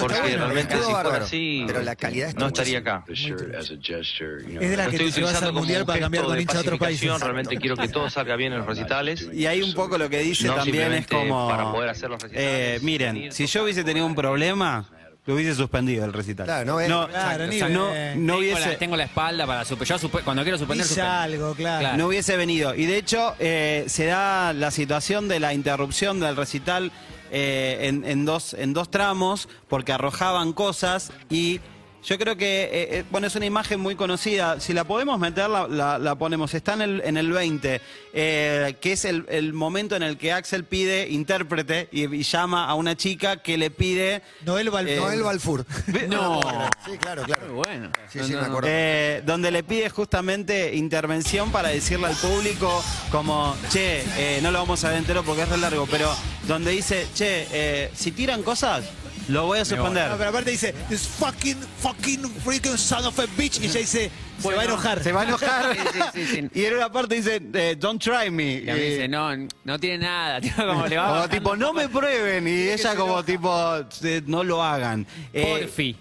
Porque 0.00 0.20
bueno, 0.20 0.44
realmente 0.44 0.76
si 0.76 0.82
fuera 0.82 1.16
así, 1.16 1.64
pero 1.66 1.82
la 1.82 1.96
calidad 1.96 2.28
es 2.30 2.36
no 2.36 2.46
estaría 2.46 2.78
acá. 2.78 3.04
Es 3.08 3.22
de 3.22 4.68
Lo 4.70 4.76
las 4.76 4.88
que 4.88 4.96
estoy 4.96 5.12
te 5.12 5.22
vas 5.22 5.32
utilizando 5.32 5.38
al 5.38 5.52
como 5.52 5.60
mundial 5.60 5.80
un 5.82 5.86
para 5.86 6.05
cambiar 6.06 6.24
con 6.24 6.34
de 6.36 6.42
hincha 6.42 6.54
de 6.54 6.60
otros 6.60 6.78
países. 6.78 7.20
Realmente 7.20 7.56
quiero 7.56 7.76
que 7.76 7.88
todo 7.88 8.08
salga 8.10 8.36
bien 8.36 8.52
en 8.52 8.58
los 8.60 8.66
recitales. 8.66 9.28
Y 9.32 9.46
ahí 9.46 9.62
un 9.62 9.74
poco 9.74 9.98
lo 9.98 10.08
que 10.08 10.18
dice 10.20 10.46
No 10.46 10.54
también 10.54 10.92
es 10.92 11.06
como... 11.06 11.48
para 11.48 11.70
poder 11.72 11.90
hacer 11.90 12.10
los 12.10 12.20
recitales. 12.22 12.48
eh, 12.50 12.78
miren, 12.82 13.32
si 13.32 13.46
yo 13.46 13.64
hubiese 13.64 13.84
tenido 13.84 14.06
un 14.06 14.14
problema, 14.14 14.88
lo 15.26 15.34
hubiese 15.34 15.54
suspendido 15.54 16.04
el 16.04 16.12
recital. 16.12 16.46
Claro, 16.46 16.64
no 16.64 16.88
no, 16.88 17.08
Claro, 17.08 17.46
ni 17.48 17.58
no, 17.58 17.90
ven. 17.90 18.26
no 18.26 18.32
tengo, 18.34 18.38
hubiese... 18.38 18.60
la, 18.72 18.78
tengo 18.78 18.96
la 18.96 19.04
espalda 19.04 19.46
para 19.46 19.64
super, 19.64 19.86
yo 19.86 19.96
supe- 19.98 20.22
cuando 20.22 20.42
quiero 20.44 20.56
suspender, 20.58 20.86
suspendo. 20.86 21.10
algo, 21.10 21.54
claro. 21.54 21.80
Claro. 21.80 21.96
No 21.96 22.06
hubiese 22.06 22.36
venido. 22.36 22.74
Y 22.74 22.86
de 22.86 22.96
hecho, 22.96 23.34
eh, 23.40 23.84
se 23.88 24.06
da 24.06 24.52
la 24.52 24.70
situación 24.70 25.26
de 25.28 25.40
la 25.40 25.52
interrupción 25.52 26.20
del 26.20 26.36
recital 26.36 26.92
eh, 27.32 27.78
en, 27.88 28.04
en 28.04 28.24
dos, 28.24 28.54
en 28.54 28.72
dos 28.72 28.88
tramos, 28.90 29.48
porque 29.68 29.92
arrojaban 29.92 30.52
cosas 30.52 31.10
y. 31.28 31.60
Yo 32.06 32.16
creo 32.18 32.36
que, 32.36 32.62
eh, 32.64 32.68
eh, 32.72 33.04
bueno, 33.10 33.26
es 33.26 33.34
una 33.34 33.46
imagen 33.46 33.80
muy 33.80 33.96
conocida. 33.96 34.60
Si 34.60 34.72
la 34.72 34.84
podemos 34.84 35.18
meter, 35.18 35.50
la, 35.50 35.66
la- 35.66 35.98
la 35.98 36.14
ponemos. 36.14 36.54
Está 36.54 36.74
en 36.74 36.82
el, 36.82 37.02
en 37.04 37.16
el 37.16 37.32
20, 37.32 37.80
eh, 38.12 38.76
que 38.80 38.92
es 38.92 39.04
el, 39.04 39.26
el 39.28 39.52
momento 39.52 39.96
en 39.96 40.04
el 40.04 40.16
que 40.16 40.32
Axel 40.32 40.62
pide 40.64 41.08
intérprete 41.08 41.88
y, 41.90 42.04
y 42.14 42.22
llama 42.22 42.66
a 42.66 42.74
una 42.74 42.96
chica 42.96 43.38
que 43.38 43.58
le 43.58 43.72
pide. 43.72 44.22
Noel 44.44 44.70
Val- 44.70 44.86
Eh, 44.88 44.96
Noel 45.00 45.22
Balfour. 45.24 45.66
No. 46.08 46.40
Sí, 46.84 46.96
claro, 46.96 47.24
claro. 47.24 47.46
Muy 47.48 47.56
bueno. 47.56 47.90
Sí, 48.08 48.18
No, 48.20 48.24
sí, 48.24 48.32
no, 48.34 48.36
me 48.38 48.42
no. 48.44 48.48
acuerdo. 48.50 48.68
Eh, 48.70 49.22
donde 49.26 49.50
le 49.50 49.64
pide 49.64 49.90
justamente 49.90 50.76
intervención 50.76 51.50
para 51.50 51.70
decirle 51.70 52.06
al 52.06 52.16
público 52.16 52.84
como, 53.10 53.56
che, 53.68 54.04
eh, 54.16 54.38
no 54.42 54.52
lo 54.52 54.60
vamos 54.60 54.84
a 54.84 54.90
ver 54.90 54.98
entero 54.98 55.24
porque 55.24 55.42
es 55.42 55.48
re 55.48 55.56
largo, 55.58 55.88
pero 55.90 56.14
donde 56.46 56.70
dice, 56.70 57.04
che, 57.14 57.48
eh, 57.50 57.90
si 57.96 58.12
tiran 58.12 58.44
cosas, 58.44 58.84
lo 59.28 59.46
voy 59.46 59.58
a 59.58 59.64
suspender. 59.64 60.10
No, 60.10 60.16
pero 60.16 60.30
aparte 60.30 60.50
dice, 60.50 60.74
this 60.88 61.06
fucking, 61.06 61.56
fucking 61.80 62.22
freaking 62.44 62.76
son 62.76 63.04
of 63.04 63.18
a 63.18 63.26
bitch. 63.36 63.60
Y 63.60 63.66
ella 63.66 63.80
dice, 63.80 64.10
se 64.40 64.54
va 64.54 64.62
a 64.62 64.64
enojar. 64.64 65.02
Se 65.02 65.12
va 65.12 65.20
a 65.22 65.24
enojar. 65.24 65.74
Sí, 65.74 65.80
sí, 65.92 66.00
sí, 66.14 66.26
sí. 66.26 66.60
Y 66.60 66.64
en 66.64 66.74
una 66.74 66.90
parte 66.90 67.14
dice, 67.16 67.40
eh, 67.54 67.76
don't 67.78 68.02
try 68.02 68.30
me. 68.30 68.54
Y 68.60 68.70
a 68.70 68.74
mí 68.74 68.80
Y- 68.80 68.90
dice, 68.90 69.08
no, 69.08 69.30
no 69.64 69.78
tiene 69.80 69.98
nada. 69.98 70.40
Tipo, 70.46 70.66
como 70.66 70.86
le 70.86 70.96
va 70.96 71.08
como 71.08 71.28
tipo, 71.28 71.56
no 71.56 71.72
me 71.72 71.88
prueben. 71.88 72.46
Y 72.48 72.68
ella 72.70 72.94
como 72.94 73.24
tipo, 73.24 73.76
eh, 74.02 74.22
no 74.26 74.44
lo 74.44 74.62
hagan. 74.62 75.06
Eh, 75.32 75.60
Porfi. 75.66 75.96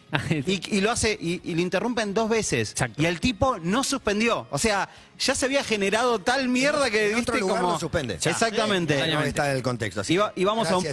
Y, 0.46 0.78
y 0.78 0.82
lo 0.82 0.92
hace, 0.92 1.18
y, 1.20 1.42
y 1.44 1.56
lo 1.56 1.62
interrumpen 1.62 2.14
dos 2.14 2.30
veces. 2.30 2.72
Exacto. 2.72 3.02
Y 3.02 3.06
el 3.06 3.20
tipo 3.20 3.58
no 3.60 3.84
suspendió. 3.84 4.48
O 4.52 4.58
sea, 4.58 4.90
ya 5.18 5.34
se 5.34 5.46
había 5.46 5.64
generado 5.64 6.20
tal 6.20 6.50
mierda 6.50 6.90
que 6.90 7.12
En 7.12 7.20
otro 7.20 7.34
viste 7.34 7.40
lugar 7.40 7.62
como. 7.62 7.74
lo 7.74 7.80
suspende. 7.80 8.16
Exactamente. 8.16 8.98
No 9.14 9.22
está 9.22 9.50
en 9.52 9.58
el 9.58 9.64
contexto. 9.64 10.02
así. 10.02 10.14
Y, 10.14 10.18
va- 10.18 10.34
y 10.36 10.44
vamos 10.44 10.70
a 10.70 10.78
un, 10.78 10.86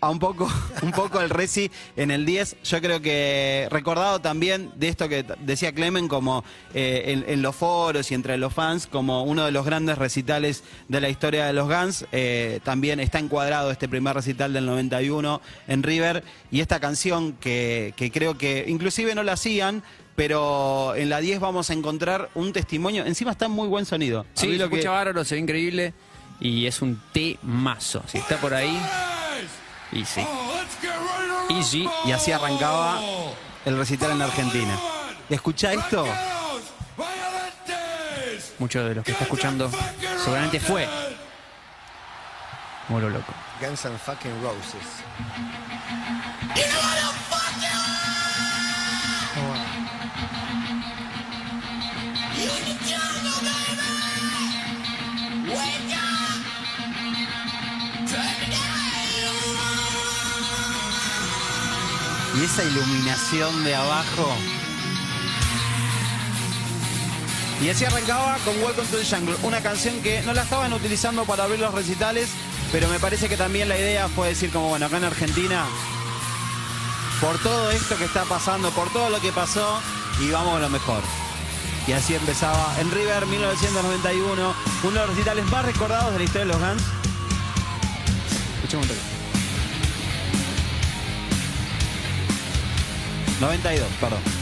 a 0.00 0.18
poco 0.18 0.50
un 0.82 0.90
poco 0.92 1.20
el 1.20 1.30
Reci 1.30 1.70
en 1.96 2.10
el 2.10 2.26
10. 2.26 2.56
Yo 2.64 2.80
creo 2.80 3.00
que 3.00 3.68
recordado 3.70 4.20
también 4.20 4.70
de 4.76 4.88
esto 4.88 5.08
que 5.08 5.24
decía 5.40 5.72
Clemen 5.72 6.08
como 6.08 6.44
eh, 6.74 6.87
en, 7.12 7.24
en 7.28 7.42
los 7.42 7.54
foros 7.56 8.10
y 8.10 8.14
entre 8.14 8.36
los 8.38 8.52
fans 8.52 8.86
como 8.86 9.22
uno 9.24 9.44
de 9.44 9.52
los 9.52 9.64
grandes 9.64 9.98
recitales 9.98 10.62
de 10.88 11.00
la 11.00 11.08
historia 11.08 11.46
de 11.46 11.52
los 11.52 11.68
Guns. 11.68 12.06
Eh, 12.12 12.60
también 12.64 13.00
está 13.00 13.18
encuadrado 13.18 13.70
este 13.70 13.88
primer 13.88 14.14
recital 14.14 14.52
del 14.52 14.66
91 14.66 15.40
en 15.68 15.82
River 15.82 16.24
y 16.50 16.60
esta 16.60 16.80
canción 16.80 17.32
que, 17.34 17.94
que 17.96 18.10
creo 18.10 18.36
que 18.38 18.64
inclusive 18.68 19.14
no 19.14 19.22
la 19.22 19.32
hacían. 19.32 19.82
Pero 20.16 20.96
en 20.96 21.10
la 21.10 21.20
10 21.20 21.38
vamos 21.38 21.70
a 21.70 21.74
encontrar 21.74 22.28
un 22.34 22.52
testimonio. 22.52 23.06
Encima 23.06 23.30
está 23.30 23.44
en 23.46 23.52
muy 23.52 23.68
buen 23.68 23.86
sonido. 23.86 24.26
Sí, 24.34 24.56
lo 24.58 24.68
que- 24.68 24.76
escucha 24.76 24.90
bárbaro, 24.90 25.24
se 25.24 25.36
ve 25.36 25.40
increíble. 25.42 25.94
Y 26.40 26.66
es 26.66 26.82
un 26.82 27.00
temazo. 27.12 28.02
Si 28.06 28.18
está 28.18 28.36
por 28.38 28.52
ahí. 28.52 28.76
Y 29.92 30.04
sí. 30.04 30.22
Easy. 31.50 31.88
Y 32.04 32.10
así 32.12 32.32
arrancaba 32.32 33.00
el 33.64 33.76
recital 33.78 34.10
en 34.12 34.22
Argentina. 34.22 34.76
¿Escucha 35.30 35.72
esto? 35.72 36.04
Muchos 38.58 38.88
de 38.88 38.94
los 38.96 39.04
que 39.04 39.12
está 39.12 39.24
escuchando 39.24 39.70
seguramente 40.18 40.58
fue. 40.58 40.88
Moro 42.88 43.08
loco. 43.08 43.32
Guns 43.60 43.86
and 43.86 43.98
fucking 43.98 44.42
Roses. 44.42 44.82
Y 62.34 62.44
esa 62.44 62.62
iluminación 62.62 63.64
de 63.64 63.74
abajo. 63.74 64.36
Y 67.60 67.70
así 67.70 67.84
arrancaba 67.84 68.36
con 68.44 68.54
Welcome 68.62 68.86
to 68.88 68.98
the 68.98 69.04
Jungle, 69.04 69.34
una 69.42 69.60
canción 69.60 70.00
que 70.00 70.22
no 70.22 70.32
la 70.32 70.42
estaban 70.42 70.72
utilizando 70.72 71.24
para 71.24 71.42
abrir 71.42 71.58
los 71.58 71.74
recitales, 71.74 72.28
pero 72.70 72.88
me 72.88 73.00
parece 73.00 73.28
que 73.28 73.36
también 73.36 73.68
la 73.68 73.76
idea 73.76 74.08
fue 74.08 74.28
decir 74.28 74.50
como, 74.52 74.68
bueno, 74.68 74.86
acá 74.86 74.98
en 74.98 75.04
Argentina, 75.04 75.66
por 77.20 77.36
todo 77.38 77.72
esto 77.72 77.96
que 77.96 78.04
está 78.04 78.22
pasando, 78.24 78.70
por 78.70 78.92
todo 78.92 79.10
lo 79.10 79.20
que 79.20 79.32
pasó, 79.32 79.80
y 80.20 80.30
vamos 80.30 80.56
a 80.56 80.60
lo 80.60 80.68
mejor. 80.68 81.02
Y 81.88 81.92
así 81.92 82.14
empezaba 82.14 82.76
en 82.78 82.92
River 82.92 83.26
1991, 83.26 84.54
uno 84.84 84.92
de 84.92 85.06
los 85.06 85.16
recitales 85.16 85.44
más 85.46 85.64
recordados 85.64 86.12
de 86.12 86.18
la 86.18 86.24
historia 86.24 86.46
de 86.46 86.52
los 86.52 86.60
Guns. 86.60 86.82
Escuchemos 88.56 88.86
un 88.86 88.88
toque. 88.88 89.00
92, 93.40 93.88
perdón. 94.00 94.37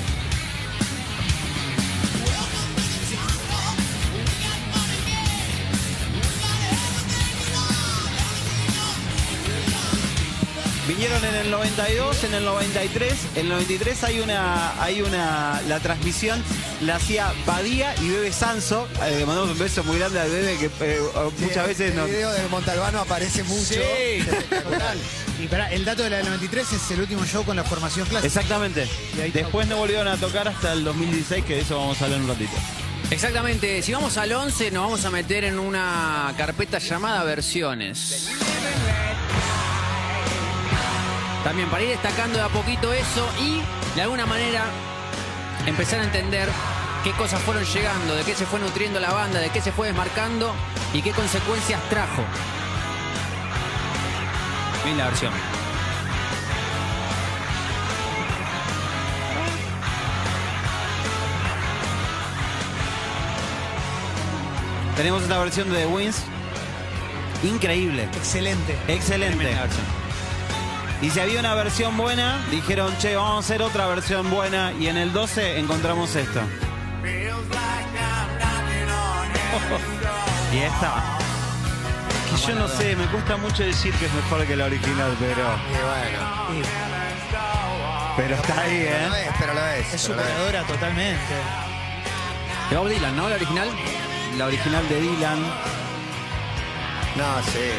Vinieron 10.87 11.25
en 11.25 11.35
el 11.35 11.51
92, 11.51 12.25
en 12.25 12.35
el 12.35 12.45
93. 12.45 13.13
En 13.35 13.41
el 13.47 13.49
93 13.49 14.05
hay 14.05 14.21
una, 14.21 14.83
hay 14.83 15.03
una, 15.03 15.61
la 15.69 15.81
transmisión 15.81 16.43
la 16.83 16.97
hacía 16.97 17.33
Badía 17.45 17.95
y 18.03 18.09
Bebe 18.09 18.33
Sanso. 18.33 18.87
Eh, 19.03 19.17
le 19.19 19.27
mandamos 19.27 19.51
un 19.51 19.59
beso 19.59 19.83
muy 19.85 19.99
grande 19.99 20.21
al 20.21 20.31
Bebe 20.31 20.57
que 20.59 20.71
eh, 20.81 21.01
muchas 21.39 21.67
veces 21.67 21.91
El 21.91 21.97
nos... 21.97 22.07
video 22.07 22.31
de 22.33 22.47
Montalbano 22.49 23.01
aparece 23.01 23.43
mucho. 23.45 23.75
Sí. 23.75 24.25
Total. 24.49 24.99
Y 25.43 25.49
pará, 25.49 25.73
el 25.73 25.85
dato 25.85 26.03
de 26.03 26.11
la 26.11 26.17
del 26.19 26.27
93 26.27 26.73
es 26.73 26.91
el 26.93 27.01
último 27.01 27.25
show 27.25 27.45
con 27.45 27.57
la 27.57 27.65
formación 27.65 28.07
clásica. 28.07 28.27
Exactamente. 28.27 28.89
Después 29.33 29.67
no 29.67 29.77
volvieron 29.77 30.09
a 30.09 30.17
tocar 30.17 30.49
hasta 30.49 30.73
el 30.73 30.85
2016, 30.85 31.45
que 31.45 31.55
de 31.57 31.61
eso 31.63 31.79
vamos 31.79 32.01
a 32.01 32.05
hablar 32.05 32.21
un 32.21 32.29
ratito. 32.29 32.53
Exactamente, 33.11 33.83
si 33.83 33.93
vamos 33.93 34.17
al 34.17 34.33
11 34.33 34.73
nos 34.73 34.83
vamos 34.85 35.05
a 35.05 35.11
meter 35.11 35.45
en 35.45 35.61
una 35.61 36.35
carpeta 36.37 36.79
llamada 36.79 37.23
versiones. 37.23 38.31
También 41.47 41.69
para 41.69 41.85
ir 41.85 41.91
destacando 41.91 42.39
de 42.39 42.45
a 42.45 42.49
poquito 42.49 42.93
eso 42.93 43.25
y 43.41 43.63
de 43.95 44.03
alguna 44.03 44.27
manera 44.27 44.65
empezar 45.65 46.01
a 46.01 46.03
entender 46.03 46.49
qué 47.05 47.13
cosas 47.13 47.41
fueron 47.41 47.63
llegando, 47.65 48.17
de 48.17 48.25
qué 48.25 48.35
se 48.35 48.45
fue 48.45 48.59
nutriendo 48.59 48.99
la 48.99 49.13
banda, 49.13 49.39
de 49.39 49.51
qué 49.51 49.61
se 49.61 49.71
fue 49.71 49.87
desmarcando 49.87 50.53
y 50.93 51.03
qué 51.03 51.13
consecuencias 51.13 51.81
trajo. 51.89 52.25
Bien 54.85 54.99
la 54.99 55.05
versión. 55.05 55.33
Tenemos 64.97 65.23
esta 65.23 65.39
versión 65.39 65.71
de 65.71 65.79
The 65.79 65.87
Wins. 65.87 66.25
Increíble. 67.45 68.03
Excelente. 68.17 68.77
Excelente. 68.89 69.57
Y 71.03 71.11
si 71.11 71.21
había 71.21 71.41
una 71.41 71.55
versión 71.55 71.95
buena, 71.97 72.39
dijeron, 72.51 72.97
che, 72.99 73.17
vamos 73.17 73.37
a 73.37 73.39
hacer 73.41 73.63
otra 73.63 73.87
versión 73.87 74.31
buena. 74.31 74.73
Y 74.79 74.87
en 74.89 74.97
el 74.97 75.13
12 75.13 75.59
encontramos 75.59 76.15
esto. 76.17 76.41
y 80.53 80.59
esta. 80.59 80.95
Que 82.31 82.37
yo 82.49 82.55
no 82.55 82.69
sé, 82.69 82.97
me 82.97 83.05
cuesta 83.07 83.37
mucho 83.37 83.63
decir 83.63 83.93
que 83.95 84.07
es 84.07 84.13
mejor 84.15 84.45
que 84.47 84.57
la 84.57 84.65
original, 84.65 85.15
pero. 85.21 85.43
Y 85.71 85.75
bueno, 85.83 86.19
Pero 88.17 88.35
está 88.35 88.61
ahí, 88.63 88.89
pero 88.89 89.09
lo 89.09 89.15
¿eh? 89.17 89.27
es, 89.27 89.33
pero 89.39 89.55
lo 89.55 89.67
es. 89.67 89.95
Es. 89.95 90.01
superadora 90.01 90.63
totalmente. 90.65 91.35
De 92.71 92.77
Bob 92.77 92.89
Dylan, 92.89 93.17
¿no? 93.17 93.29
La 93.29 93.37
original. 93.37 93.69
La 94.39 94.47
original 94.47 94.89
de 94.89 95.01
Dylan. 95.01 95.39
No, 97.17 97.43
sí. 97.53 97.71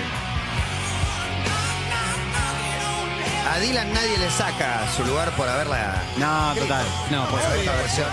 A 3.49 3.59
Dylan 3.59 3.93
nadie 3.93 4.17
le 4.17 4.29
saca 4.29 4.85
su 4.95 5.05
lugar 5.05 5.31
por 5.37 5.47
haberla. 5.47 6.03
No, 6.17 6.53
total. 6.59 6.85
No, 7.09 7.25
por 7.29 7.39
esta 7.39 7.75
versión. 7.75 8.09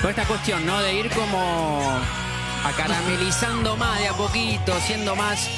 Con 0.00 0.10
esta 0.10 0.24
cuestión, 0.24 0.64
¿no? 0.64 0.80
De 0.80 0.94
ir 0.94 1.10
como 1.10 2.00
acaramelizando 2.64 3.76
más 3.76 3.98
de 3.98 4.08
a 4.08 4.14
poquito, 4.14 4.72
siendo 4.80 5.14
más 5.16 5.48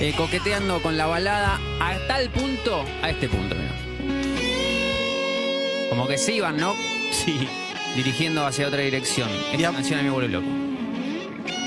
eh, 0.00 0.12
coqueteando 0.16 0.82
con 0.82 0.96
la 0.96 1.06
balada 1.06 1.60
a 1.80 1.96
tal 2.08 2.28
punto, 2.30 2.84
a 3.02 3.10
este 3.10 3.28
punto, 3.28 3.54
mira. 3.54 3.72
Como 5.88 6.08
que 6.08 6.18
se 6.18 6.32
iban, 6.32 6.56
¿no? 6.56 6.74
Sí. 7.12 7.48
Dirigiendo 7.94 8.44
hacia 8.44 8.66
otra 8.66 8.80
dirección. 8.80 9.30
Esta 9.52 9.72
canción 9.72 10.00
a 10.00 10.02
mí 10.02 10.08
me 10.08 10.14
vuelve 10.14 10.28
loco. 10.28 10.48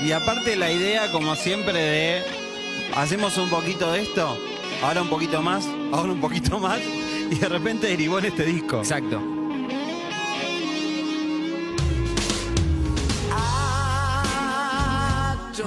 Y 0.04 0.12
aparte 0.12 0.56
la 0.56 0.70
idea, 0.70 1.10
como 1.12 1.34
siempre, 1.34 1.78
de 1.78 2.22
hacemos 2.94 3.38
un 3.38 3.48
poquito 3.48 3.90
de 3.90 4.02
esto, 4.02 4.38
ahora 4.82 5.00
un 5.02 5.08
poquito 5.08 5.40
más, 5.42 5.66
ahora 5.92 6.12
un 6.12 6.20
poquito 6.20 6.58
más, 6.58 6.80
y 7.30 7.34
de 7.36 7.48
repente 7.48 7.86
derivó 7.86 8.18
en 8.18 8.26
este 8.26 8.44
disco. 8.44 8.78
Exacto. 8.78 9.20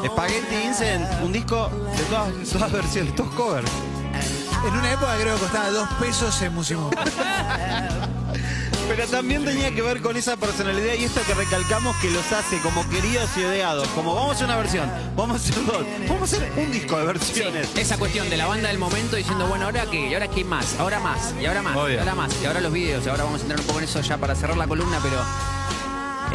Spaghetti 0.05 0.55
Vincent, 0.55 1.05
un 1.23 1.31
disco 1.31 1.69
de 1.95 2.03
todas, 2.03 2.49
todas 2.51 2.71
versiones, 2.71 3.15
todos 3.15 3.33
covers. 3.33 3.71
En 4.67 4.73
una 4.73 4.91
época 4.93 5.15
creo 5.19 5.35
que 5.35 5.41
costaba 5.41 5.69
dos 5.71 5.89
pesos 5.99 6.41
en 6.41 6.53
Musimundo. 6.53 6.97
Pero 8.87 9.07
también 9.07 9.43
tenía 9.43 9.73
que 9.73 9.81
ver 9.81 10.01
con 10.01 10.15
esa 10.15 10.37
personalidad 10.37 10.93
y 10.93 11.05
esto 11.05 11.19
que 11.25 11.33
recalcamos 11.33 11.95
que 11.97 12.09
los 12.11 12.31
hace 12.31 12.59
como 12.59 12.87
queridos 12.89 13.29
y 13.37 13.43
odiados. 13.43 13.87
Como 13.89 14.13
vamos 14.15 14.31
a 14.31 14.33
hacer 14.35 14.45
una 14.45 14.57
versión, 14.57 14.89
vamos 15.15 15.35
a 15.41 15.43
hacer 15.49 15.65
dos, 15.65 15.85
vamos 16.07 16.21
a 16.33 16.37
hacer 16.37 16.51
un 16.55 16.71
disco 16.71 16.95
de 16.97 17.01
Sí, 17.19 17.39
versiones. 17.41 17.69
esa 17.75 17.97
cuestión 17.97 18.29
de 18.29 18.37
la 18.37 18.45
banda 18.45 18.69
del 18.69 18.77
momento 18.77 19.15
diciendo, 19.15 19.47
bueno, 19.47 19.65
¿ahora 19.65 19.85
qué? 19.89 20.07
¿Y 20.09 20.13
ahora 20.13 20.27
qué 20.27 20.43
más? 20.45 20.75
¿Ahora 20.79 20.99
más? 20.99 21.33
¿Y 21.41 21.45
ahora 21.45 21.61
más? 21.63 21.75
¿Y 21.89 21.97
ahora 21.97 22.15
más? 22.15 22.41
Y 22.41 22.45
ahora 22.45 22.61
los 22.61 22.71
videos. 22.71 23.05
Y 23.05 23.09
ahora 23.09 23.23
vamos 23.23 23.39
a 23.39 23.43
entrar 23.43 23.59
un 23.59 23.65
poco 23.65 23.79
en 23.79 23.85
eso 23.85 24.01
ya 24.01 24.17
para 24.17 24.35
cerrar 24.35 24.55
la 24.57 24.67
columna, 24.67 24.99
pero 25.01 25.17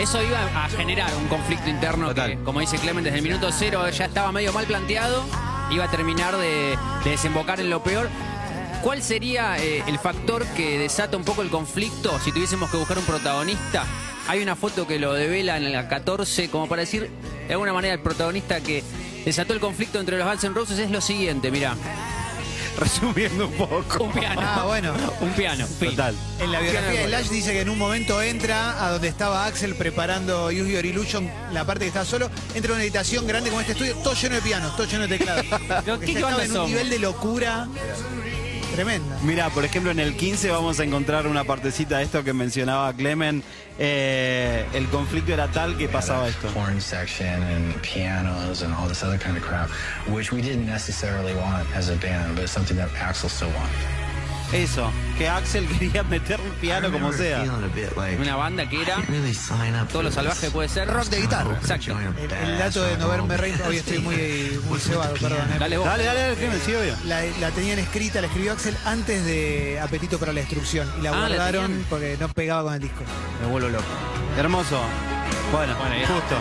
eso 0.03 0.23
iba 0.23 0.39
a 0.65 0.69
generar 0.71 1.15
un 1.17 1.29
conflicto 1.29 1.69
interno 1.71 2.09
Total. 2.09 2.31
que, 2.37 2.43
como 2.45 2.61
dice 2.61 2.79
Clemen, 2.79 3.05
desde 3.05 3.19
el 3.19 3.23
minuto 3.25 3.49
cero 3.57 3.89
ya 3.91 4.05
estaba 4.07 4.33
medio 4.33 4.53
mal 4.53 4.67
planteado. 4.67 5.25
Iba 5.71 5.85
a 5.85 5.91
terminar 5.91 6.37
de, 6.37 6.77
de 7.05 7.11
desembocar 7.11 7.61
en 7.61 7.71
lo 7.71 7.81
peor. 7.83 8.09
¿Cuál 8.83 9.03
sería 9.03 9.59
eh, 9.59 9.85
el 9.87 9.99
factor 9.99 10.47
que 10.57 10.79
desata 10.79 11.16
un 11.16 11.25
poco 11.25 11.43
el 11.43 11.51
conflicto 11.51 12.19
si 12.25 12.33
tuviésemos 12.33 12.71
que 12.71 12.79
buscar 12.79 12.99
un 12.99 13.05
protagonista? 13.05 13.85
Hay 14.27 14.43
una 14.43 14.57
foto 14.57 14.87
que 14.87 14.99
lo 14.99 15.12
devela 15.12 15.59
en 15.59 15.71
la 15.71 15.87
14, 15.88 16.49
como 16.51 16.66
para 16.66 16.81
decir, 16.81 17.11
de 17.47 17.53
alguna 17.53 17.73
manera, 17.75 17.95
el 17.95 18.01
protagonista 18.01 18.61
que 18.61 18.83
desató 19.25 19.53
el 19.53 19.61
conflicto 19.61 20.01
entre 20.01 20.16
los 20.16 20.27
Guns 20.27 20.45
N' 20.45 20.55
Roses 20.55 20.79
es 20.79 20.90
lo 20.90 21.01
siguiente, 21.03 21.51
mira. 21.51 21.75
Resumiendo 22.79 23.49
un 23.49 23.53
poco. 23.53 24.05
Un 24.05 24.12
piano. 24.12 24.40
Ah, 24.43 24.64
bueno. 24.66 24.95
Un 25.21 25.31
piano. 25.33 25.66
fin. 25.66 25.90
Total. 25.90 26.14
En 26.38 26.51
la 26.51 26.61
biografía 26.61 27.01
de 27.03 27.09
Lash 27.09 27.29
dice 27.29 27.53
que 27.53 27.61
en 27.61 27.69
un 27.69 27.77
momento 27.77 28.23
entra 28.23 28.83
a 28.87 28.93
donde 28.93 29.09
estaba 29.09 29.45
Axel 29.45 29.75
preparando 29.75 30.47
Use 30.47 30.71
Your 30.73 30.87
Illusion, 30.87 31.31
la 31.53 31.66
parte 31.66 31.85
que 31.85 31.88
está 31.88 32.07
solo, 32.07 32.31
entra 32.55 32.71
a 32.71 32.75
una 32.75 32.83
habitación 32.83 33.27
grande 33.27 33.51
como 33.51 33.61
este 33.61 33.73
estudio, 33.73 33.95
todo 33.97 34.14
lleno 34.14 34.37
de 34.37 34.40
pianos, 34.43 34.75
todo 34.77 34.87
lleno 34.87 35.07
de 35.07 35.19
teclados. 35.19 35.45
Porque 35.85 36.07
¿qué 36.07 36.12
ya 36.14 36.21
estaba 36.21 36.45
en 36.45 36.51
un 36.53 36.57
son? 36.57 36.66
nivel 36.69 36.88
de 36.88 36.99
locura 37.01 37.69
tremenda. 38.74 39.18
Mira, 39.22 39.50
por 39.50 39.64
ejemplo, 39.64 39.90
en 39.90 39.98
el 40.00 40.16
15 40.16 40.50
vamos 40.50 40.80
a 40.80 40.85
encontrar 40.85 41.26
una 41.26 41.44
partecita 41.44 41.98
de 41.98 42.04
esto 42.04 42.24
que 42.24 42.33
mencionaba 42.33 42.92
Clemen. 42.92 43.42
Eh, 43.78 44.64
el 44.74 44.87
conflicto 44.88 45.33
era 45.33 45.48
tal 45.48 45.76
que 45.76 45.88
pasaba 45.88 46.28
esto. 46.28 46.48
horn 46.54 46.80
section 46.80 47.42
and 47.42 47.74
pianos 47.83 48.62
and 48.62 48.74
all 48.74 48.88
this 48.88 49.02
other 49.02 49.18
kind 49.18 49.37
of 49.37 49.42
crap, 49.42 49.68
which 50.09 50.33
we 50.33 50.40
didn't 50.42 50.66
necessarily 50.66 51.35
want 51.35 51.66
as 51.74 51.88
a 51.88 51.96
band, 51.96 52.35
but 52.35 52.44
it's 52.44 52.52
something 52.52 52.76
that 52.76 52.90
Axel 53.00 53.28
still 53.28 53.48
wanted. 53.48 54.00
Eso, 54.53 54.91
que 55.17 55.29
Axel 55.29 55.67
quería 55.79 56.03
meter 56.03 56.41
un 56.41 56.51
piano 56.61 56.91
como 56.91 57.13
sea. 57.13 57.45
Una 58.21 58.37
banda 58.37 58.69
que 58.69 58.83
era 58.83 58.97
todo 59.93 60.03
lo 60.03 60.11
salvaje 60.11 60.51
puede 60.51 60.69
ser. 60.69 60.89
Rock 60.89 61.07
de 61.07 61.21
guitarra. 61.21 61.55
Exacto. 61.61 61.97
El, 62.01 62.33
el 62.33 62.59
dato 62.59 62.83
de 62.85 62.97
no 62.99 63.09
verme 63.09 63.37
rey, 63.37 63.55
hoy 63.67 63.77
estoy 63.77 63.99
muy, 64.01 64.61
muy 64.69 64.81
cebado, 64.81 65.15
perdón. 65.15 65.49
eh. 65.53 65.57
Dale 65.59 65.77
vos. 65.79 65.87
Dale, 65.87 66.05
dale, 66.05 66.21
dale, 66.35 66.61
sí, 66.65 66.75
obvio. 66.75 66.95
La, 67.05 67.23
la 67.41 67.51
tenían 67.51 67.79
escrita, 67.79 68.21
la 68.21 68.27
escribió 68.27 68.53
Axel 68.53 68.77
antes 68.85 69.25
de 69.25 69.79
Apetito 69.81 70.19
para 70.19 70.33
la 70.33 70.41
Destrucción. 70.41 70.91
Y 70.99 71.03
la 71.03 71.11
Ah, 71.11 71.29
¿la 71.29 71.37
guardaron 71.37 71.85
porque 71.89 72.17
no 72.19 72.29
pegaba 72.29 72.65
con 72.65 72.75
el 72.75 72.81
disco. 72.81 73.03
Me 73.41 73.47
vuelvo 73.49 73.69
loco. 73.69 73.85
Hermoso. 74.37 74.81
Bueno, 75.53 75.77
Bueno, 75.79 75.95
ya. 75.97 76.07
justo. 76.09 76.37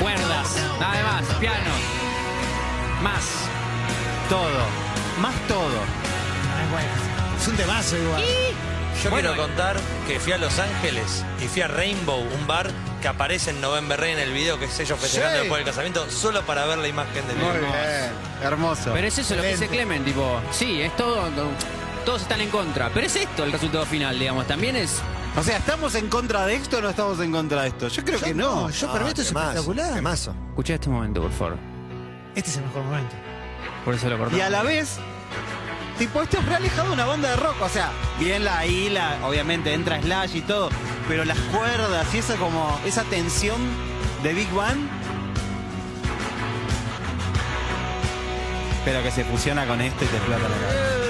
Cuerdas, 0.00 0.56
nada 0.78 1.02
más, 1.02 1.24
piano. 1.40 1.70
Más. 3.02 3.24
Todo. 4.28 4.95
Más 5.20 5.34
todo. 5.48 5.80
Es 7.40 7.48
un 7.48 7.56
temazo 7.56 7.96
igual. 7.96 8.22
Yo 9.02 9.10
Bueno, 9.10 9.28
quiero 9.32 9.42
contar 9.48 9.76
que 10.06 10.18
fui 10.18 10.32
a 10.32 10.38
Los 10.38 10.58
Ángeles 10.58 11.24
y 11.42 11.48
fui 11.48 11.62
a 11.62 11.68
Rainbow, 11.68 12.20
un 12.20 12.46
bar 12.46 12.70
que 13.02 13.08
aparece 13.08 13.50
en 13.50 13.60
November 13.60 14.00
Rain 14.00 14.14
en 14.18 14.20
el 14.28 14.32
video, 14.32 14.58
que 14.58 14.64
es 14.64 14.80
ellos 14.80 14.98
festejando 14.98 15.34
Sí. 15.36 15.40
después 15.42 15.58
del 15.58 15.66
casamiento, 15.66 16.10
solo 16.10 16.42
para 16.42 16.64
ver 16.66 16.78
la 16.78 16.88
imagen 16.88 17.26
del 17.28 17.36
Muy 17.36 17.46
video. 17.48 17.60
bien. 17.60 18.10
Hermoso. 18.42 18.92
Pero 18.94 19.06
es 19.06 19.18
eso 19.18 19.36
lo 19.36 19.42
que 19.42 19.48
dice. 19.48 19.68
Clemen, 19.68 20.04
tipo, 20.04 20.40
sí, 20.50 20.80
es 20.80 20.96
todo. 20.96 21.28
Todos 22.06 22.22
están 22.22 22.40
en 22.40 22.48
contra, 22.50 22.88
pero 22.90 23.06
es 23.06 23.16
esto 23.16 23.44
el 23.44 23.52
resultado 23.52 23.84
final, 23.84 24.18
digamos. 24.18 24.46
También 24.46 24.76
es. 24.76 25.00
O 25.36 25.42
sea, 25.42 25.58
¿estamos 25.58 25.94
en 25.94 26.08
contra 26.08 26.46
de 26.46 26.54
esto 26.54 26.78
o 26.78 26.80
no 26.80 26.88
estamos 26.90 27.20
en 27.20 27.30
contra 27.32 27.62
de 27.62 27.68
esto? 27.68 27.88
Yo 27.88 28.02
creo 28.04 28.18
que 28.20 28.32
no. 28.32 28.70
yo 28.70 28.86
para 28.90 29.04
mí 29.04 29.08
esto 29.08 29.20
es 29.22 29.28
temazo, 29.28 29.58
espectacular. 29.60 30.14
Escuché 30.50 30.74
este 30.74 30.88
momento, 30.88 31.20
por 31.20 31.32
favor. 31.32 31.58
Este 32.34 32.50
es 32.50 32.56
el 32.56 32.64
mejor 32.64 32.82
momento. 32.84 33.14
Por 33.84 33.94
eso 33.94 34.08
lo. 34.08 34.36
Y 34.36 34.40
a 34.40 34.50
la 34.50 34.62
vez, 34.62 34.98
tipo, 35.98 36.22
esto 36.22 36.38
es 36.38 36.46
realejado 36.46 36.92
una 36.92 37.04
banda 37.04 37.30
de 37.30 37.36
rock. 37.36 37.60
O 37.62 37.68
sea, 37.68 37.90
bien 38.18 38.44
la 38.44 38.66
I, 38.66 38.90
la, 38.90 39.18
obviamente 39.24 39.72
entra 39.72 40.00
Slash 40.00 40.36
y 40.36 40.42
todo, 40.42 40.70
pero 41.08 41.24
las 41.24 41.38
cuerdas 41.38 42.14
y 42.14 42.18
esa 42.18 42.36
como, 42.36 42.78
esa 42.84 43.04
tensión 43.04 43.60
de 44.22 44.34
Big 44.34 44.50
Bang. 44.52 44.78
Pero 48.84 49.02
que 49.02 49.10
se 49.10 49.24
fusiona 49.24 49.66
con 49.66 49.80
esto 49.80 50.04
y 50.04 50.08
te 50.08 50.16
explota 50.16 50.48
la 50.48 50.56
cabeza. 50.56 51.05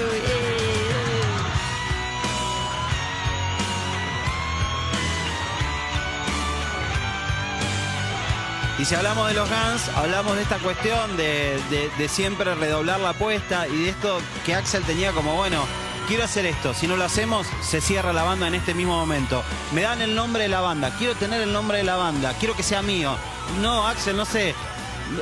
Y 8.79 8.85
si 8.85 8.93
hablamos 8.93 9.27
de 9.27 9.33
los 9.33 9.49
Guns, 9.49 9.89
hablamos 9.95 10.35
de 10.35 10.43
esta 10.43 10.57
cuestión 10.59 11.17
de, 11.17 11.59
de- 11.71 11.89
de 11.97 12.07
siempre 12.09 12.53
redoblar 12.55 12.99
la 12.99 13.09
apuesta 13.09 13.67
y 13.67 13.83
de 13.83 13.89
esto 13.89 14.19
que 14.45 14.53
Axel 14.53 14.83
tenía 14.83 15.11
como, 15.13 15.33
bueno, 15.35 15.65
quiero 16.07 16.23
hacer 16.25 16.45
esto, 16.45 16.75
si 16.75 16.85
no 16.87 16.95
lo 16.95 17.03
hacemos, 17.03 17.47
se 17.61 17.81
cierra 17.81 18.13
la 18.13 18.21
banda 18.23 18.47
en 18.47 18.53
este 18.53 18.75
mismo 18.75 18.95
momento. 18.95 19.43
Me 19.73 19.81
dan 19.81 20.01
el 20.01 20.13
nombre 20.13 20.43
de 20.43 20.49
la 20.49 20.61
banda, 20.61 20.93
quiero 20.97 21.15
tener 21.15 21.41
el 21.41 21.51
nombre 21.51 21.79
de 21.79 21.85
la 21.85 21.95
banda, 21.95 22.33
quiero 22.39 22.55
que 22.55 22.61
sea 22.61 22.83
mío. 22.83 23.15
No, 23.61 23.87
Axel, 23.87 24.15
no 24.15 24.25
sé, 24.25 24.53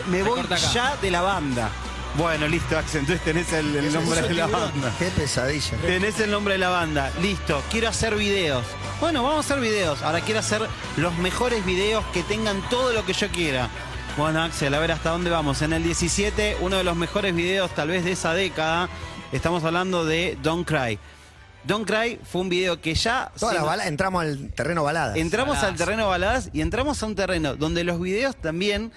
me 0.08 0.22
voy 0.22 0.42
ya 0.74 0.98
de 0.98 1.12
la 1.12 1.22
banda. 1.22 1.70
Bueno, 2.18 2.48
listo, 2.48 2.78
Axel, 2.78 3.02
entonces 3.02 3.24
tenés 3.24 3.52
el, 3.54 3.74
el 3.76 3.94
nombre 3.94 4.22
de 4.22 4.34
la 4.34 4.48
banda. 4.48 4.92
Qué 5.00 5.06
pesadilla. 5.12 5.78
Tenés 5.78 6.20
el 6.20 6.32
nombre 6.32 6.54
de 6.56 6.60
la 6.60 6.70
banda. 6.70 7.12
Listo. 7.22 7.62
Quiero 7.70 7.90
hacer 7.90 8.16
videos. 8.16 8.66
Bueno, 9.02 9.24
vamos 9.24 9.38
a 9.38 9.40
hacer 9.54 9.60
videos. 9.60 10.02
Ahora 10.04 10.22
quiero 10.22 10.40
hacer 10.40 10.62
los 10.96 11.18
mejores 11.18 11.66
videos 11.66 12.04
que 12.14 12.24
tengan 12.24 12.62
todo 12.70 12.94
lo 12.94 13.06
que 13.06 13.12
yo 13.14 13.28
quiera. 13.30 13.70
Bueno, 14.18 14.42
Axel, 14.42 14.74
a 14.74 14.80
ver 14.80 14.94
hasta 14.94 15.10
dónde 15.10 15.30
vamos. 15.30 15.62
En 15.62 15.74
el 15.74 15.84
17, 15.84 16.58
uno 16.62 16.78
de 16.78 16.86
los 16.86 16.96
mejores 16.96 17.36
videos 17.36 17.70
tal 17.76 17.90
vez 17.90 18.06
de 18.06 18.14
esa 18.14 18.34
década. 18.34 18.88
Estamos 19.34 19.66
hablando 19.66 20.06
de 20.06 20.38
Don't 20.42 20.66
Cry. 20.66 20.98
Don't 21.66 21.86
Cry 21.86 22.20
fue 22.24 22.42
un 22.42 22.50
video 22.50 22.80
que 22.80 22.96
ya... 22.96 23.32
Todas 23.38 23.78
las 23.78 23.88
entramos 23.88 24.24
al 24.24 24.54
terreno 24.54 24.84
baladas. 24.84 25.18
Entramos 25.18 25.58
al 25.58 25.76
terreno 25.76 26.08
baladas 26.08 26.50
y 26.54 26.62
entramos 26.62 27.04
a 27.04 27.06
un 27.06 27.16
terreno 27.16 27.56
donde 27.56 27.84
los 27.84 28.00
videos 28.00 28.38
también 28.38 28.94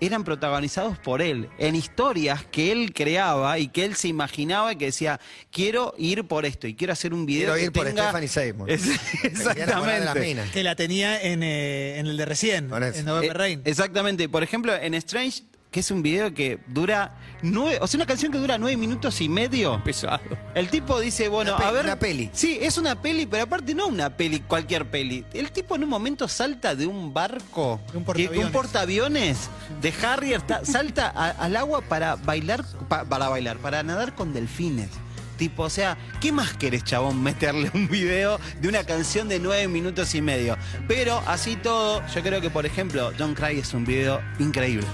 eran 0.00 0.22
protagonizados 0.22 0.96
por 0.98 1.20
él, 1.20 1.48
en 1.58 1.74
historias 1.74 2.44
que 2.52 2.70
él 2.70 2.92
creaba 2.94 3.58
y 3.58 3.66
que 3.66 3.84
él 3.84 3.96
se 3.96 4.06
imaginaba 4.06 4.72
y 4.72 4.76
que 4.76 4.84
decía, 4.86 5.18
quiero 5.50 5.92
ir 5.98 6.24
por 6.24 6.46
esto 6.46 6.68
y 6.68 6.74
quiero 6.76 6.92
hacer 6.92 7.12
un 7.12 7.26
video 7.26 7.54
Quiero 7.54 7.56
que 7.56 7.64
ir 7.64 7.72
por 7.72 7.86
tenga... 7.86 8.04
Stephanie 8.04 8.28
Seymour. 8.28 8.70
Es- 8.70 8.88
exactamente. 9.24 10.44
Que 10.52 10.62
la 10.62 10.76
tenía 10.76 11.20
en, 11.20 11.42
eh, 11.42 11.98
en 11.98 12.06
el 12.06 12.16
de 12.16 12.24
recién, 12.26 12.70
en 12.72 13.04
November 13.04 13.24
Eh, 13.30 13.34
Rain. 13.34 13.62
Exactamente. 13.64 14.28
Por 14.28 14.42
ejemplo, 14.44 14.72
en 14.74 14.94
Strange, 14.94 15.42
que 15.70 15.80
es 15.80 15.90
un 15.90 16.02
video 16.02 16.32
que 16.32 16.58
dura 16.66 17.14
nueve, 17.42 17.78
o 17.82 17.86
sea, 17.86 17.98
una 17.98 18.06
canción 18.06 18.32
que 18.32 18.38
dura 18.38 18.56
nueve 18.56 18.76
minutos 18.76 19.20
y 19.20 19.28
medio. 19.28 19.82
Pesado. 19.84 20.20
El 20.54 20.68
tipo 20.70 20.98
dice, 20.98 21.28
bueno, 21.28 21.54
Una 21.56 21.58
a 21.58 21.60
peli, 21.68 21.74
ver. 21.76 21.84
una 21.84 21.98
peli. 21.98 22.30
Sí, 22.32 22.58
es 22.60 22.78
una 22.78 23.00
peli, 23.02 23.26
pero 23.26 23.44
aparte 23.44 23.74
no 23.74 23.86
una 23.86 24.10
peli, 24.16 24.40
cualquier 24.40 24.86
peli. 24.90 25.24
El 25.34 25.50
tipo 25.52 25.76
en 25.76 25.84
un 25.84 25.90
momento 25.90 26.26
salta 26.26 26.74
de 26.74 26.86
un 26.86 27.12
barco, 27.12 27.80
De 27.92 27.98
un 27.98 28.04
que- 28.06 28.28
que 28.30 28.38
un 28.38 28.50
portaaviones. 28.50 28.52
portaaviones 28.52 29.50
de 29.82 29.94
Harrier, 30.06 30.40
ta- 30.42 30.64
salta 30.64 31.12
a- 31.14 31.30
al 31.30 31.54
agua 31.56 31.82
para 31.82 32.16
bailar, 32.16 32.64
pa- 32.88 33.04
para 33.04 33.28
bailar, 33.28 33.58
para 33.58 33.82
nadar 33.82 34.14
con 34.14 34.32
delfines. 34.32 34.88
Tipo, 35.36 35.62
o 35.64 35.70
sea, 35.70 35.96
¿qué 36.20 36.32
más 36.32 36.54
querés, 36.54 36.82
chabón, 36.82 37.22
meterle 37.22 37.70
un 37.74 37.88
video 37.88 38.40
de 38.60 38.68
una 38.68 38.82
canción 38.84 39.28
de 39.28 39.38
nueve 39.38 39.68
minutos 39.68 40.14
y 40.16 40.20
medio? 40.22 40.56
Pero 40.88 41.22
así 41.26 41.54
todo, 41.56 42.02
yo 42.12 42.22
creo 42.22 42.40
que, 42.40 42.50
por 42.50 42.66
ejemplo, 42.66 43.12
Don't 43.12 43.38
Cry 43.38 43.58
es 43.60 43.72
un 43.74 43.84
video 43.84 44.20
increíble. 44.40 44.86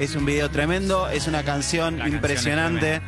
Es 0.00 0.16
un 0.16 0.24
video 0.24 0.50
tremendo, 0.50 1.08
es 1.08 1.26
una 1.28 1.42
canción 1.44 1.98
La 1.98 2.04
canción 2.04 2.08
es 2.08 2.14
impresionante. 2.14 3.00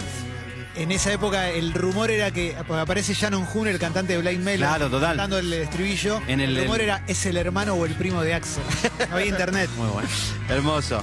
En 0.77 0.93
esa 0.93 1.13
época 1.13 1.49
el 1.51 1.73
rumor 1.75 2.11
era 2.11 2.31
que 2.31 2.55
porque 2.67 2.81
aparece 2.81 3.15
Shannon 3.15 3.47
Hoon, 3.53 3.67
el 3.69 3.79
cantante 3.79 4.13
de 4.15 4.21
Blind 4.21 4.45
Melon, 4.45 4.69
Claro, 4.69 4.89
total. 4.91 5.09
cantando 5.17 5.39
el 5.39 5.53
estribillo. 5.53 6.21
En 6.29 6.41
el- 6.41 6.57
el 6.57 6.65
rumor 6.65 6.79
el- 6.81 6.85
era 6.85 7.03
es 7.07 7.27
el 7.27 7.37
hermano 7.39 7.75
o 7.75 7.85
el 7.87 7.95
primo 7.95 8.23
de 8.23 8.35
Axel. 8.35 8.63
No 9.11 9.17
había 9.17 9.27
internet. 9.27 9.69
Muy 9.77 9.89
bueno. 9.89 10.09
Hermoso. 10.49 11.03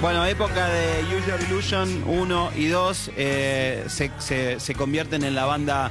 Bueno, 0.00 0.24
época 0.26 0.68
de 0.68 1.04
Your 1.10 1.40
Illusion 1.48 2.04
1 2.06 2.50
y 2.56 2.66
2 2.66 3.10
eh, 3.16 3.84
se, 3.88 4.10
se- 4.18 4.60
se 4.60 4.74
convierten 4.74 5.24
en 5.24 5.34
la 5.34 5.44
banda 5.46 5.90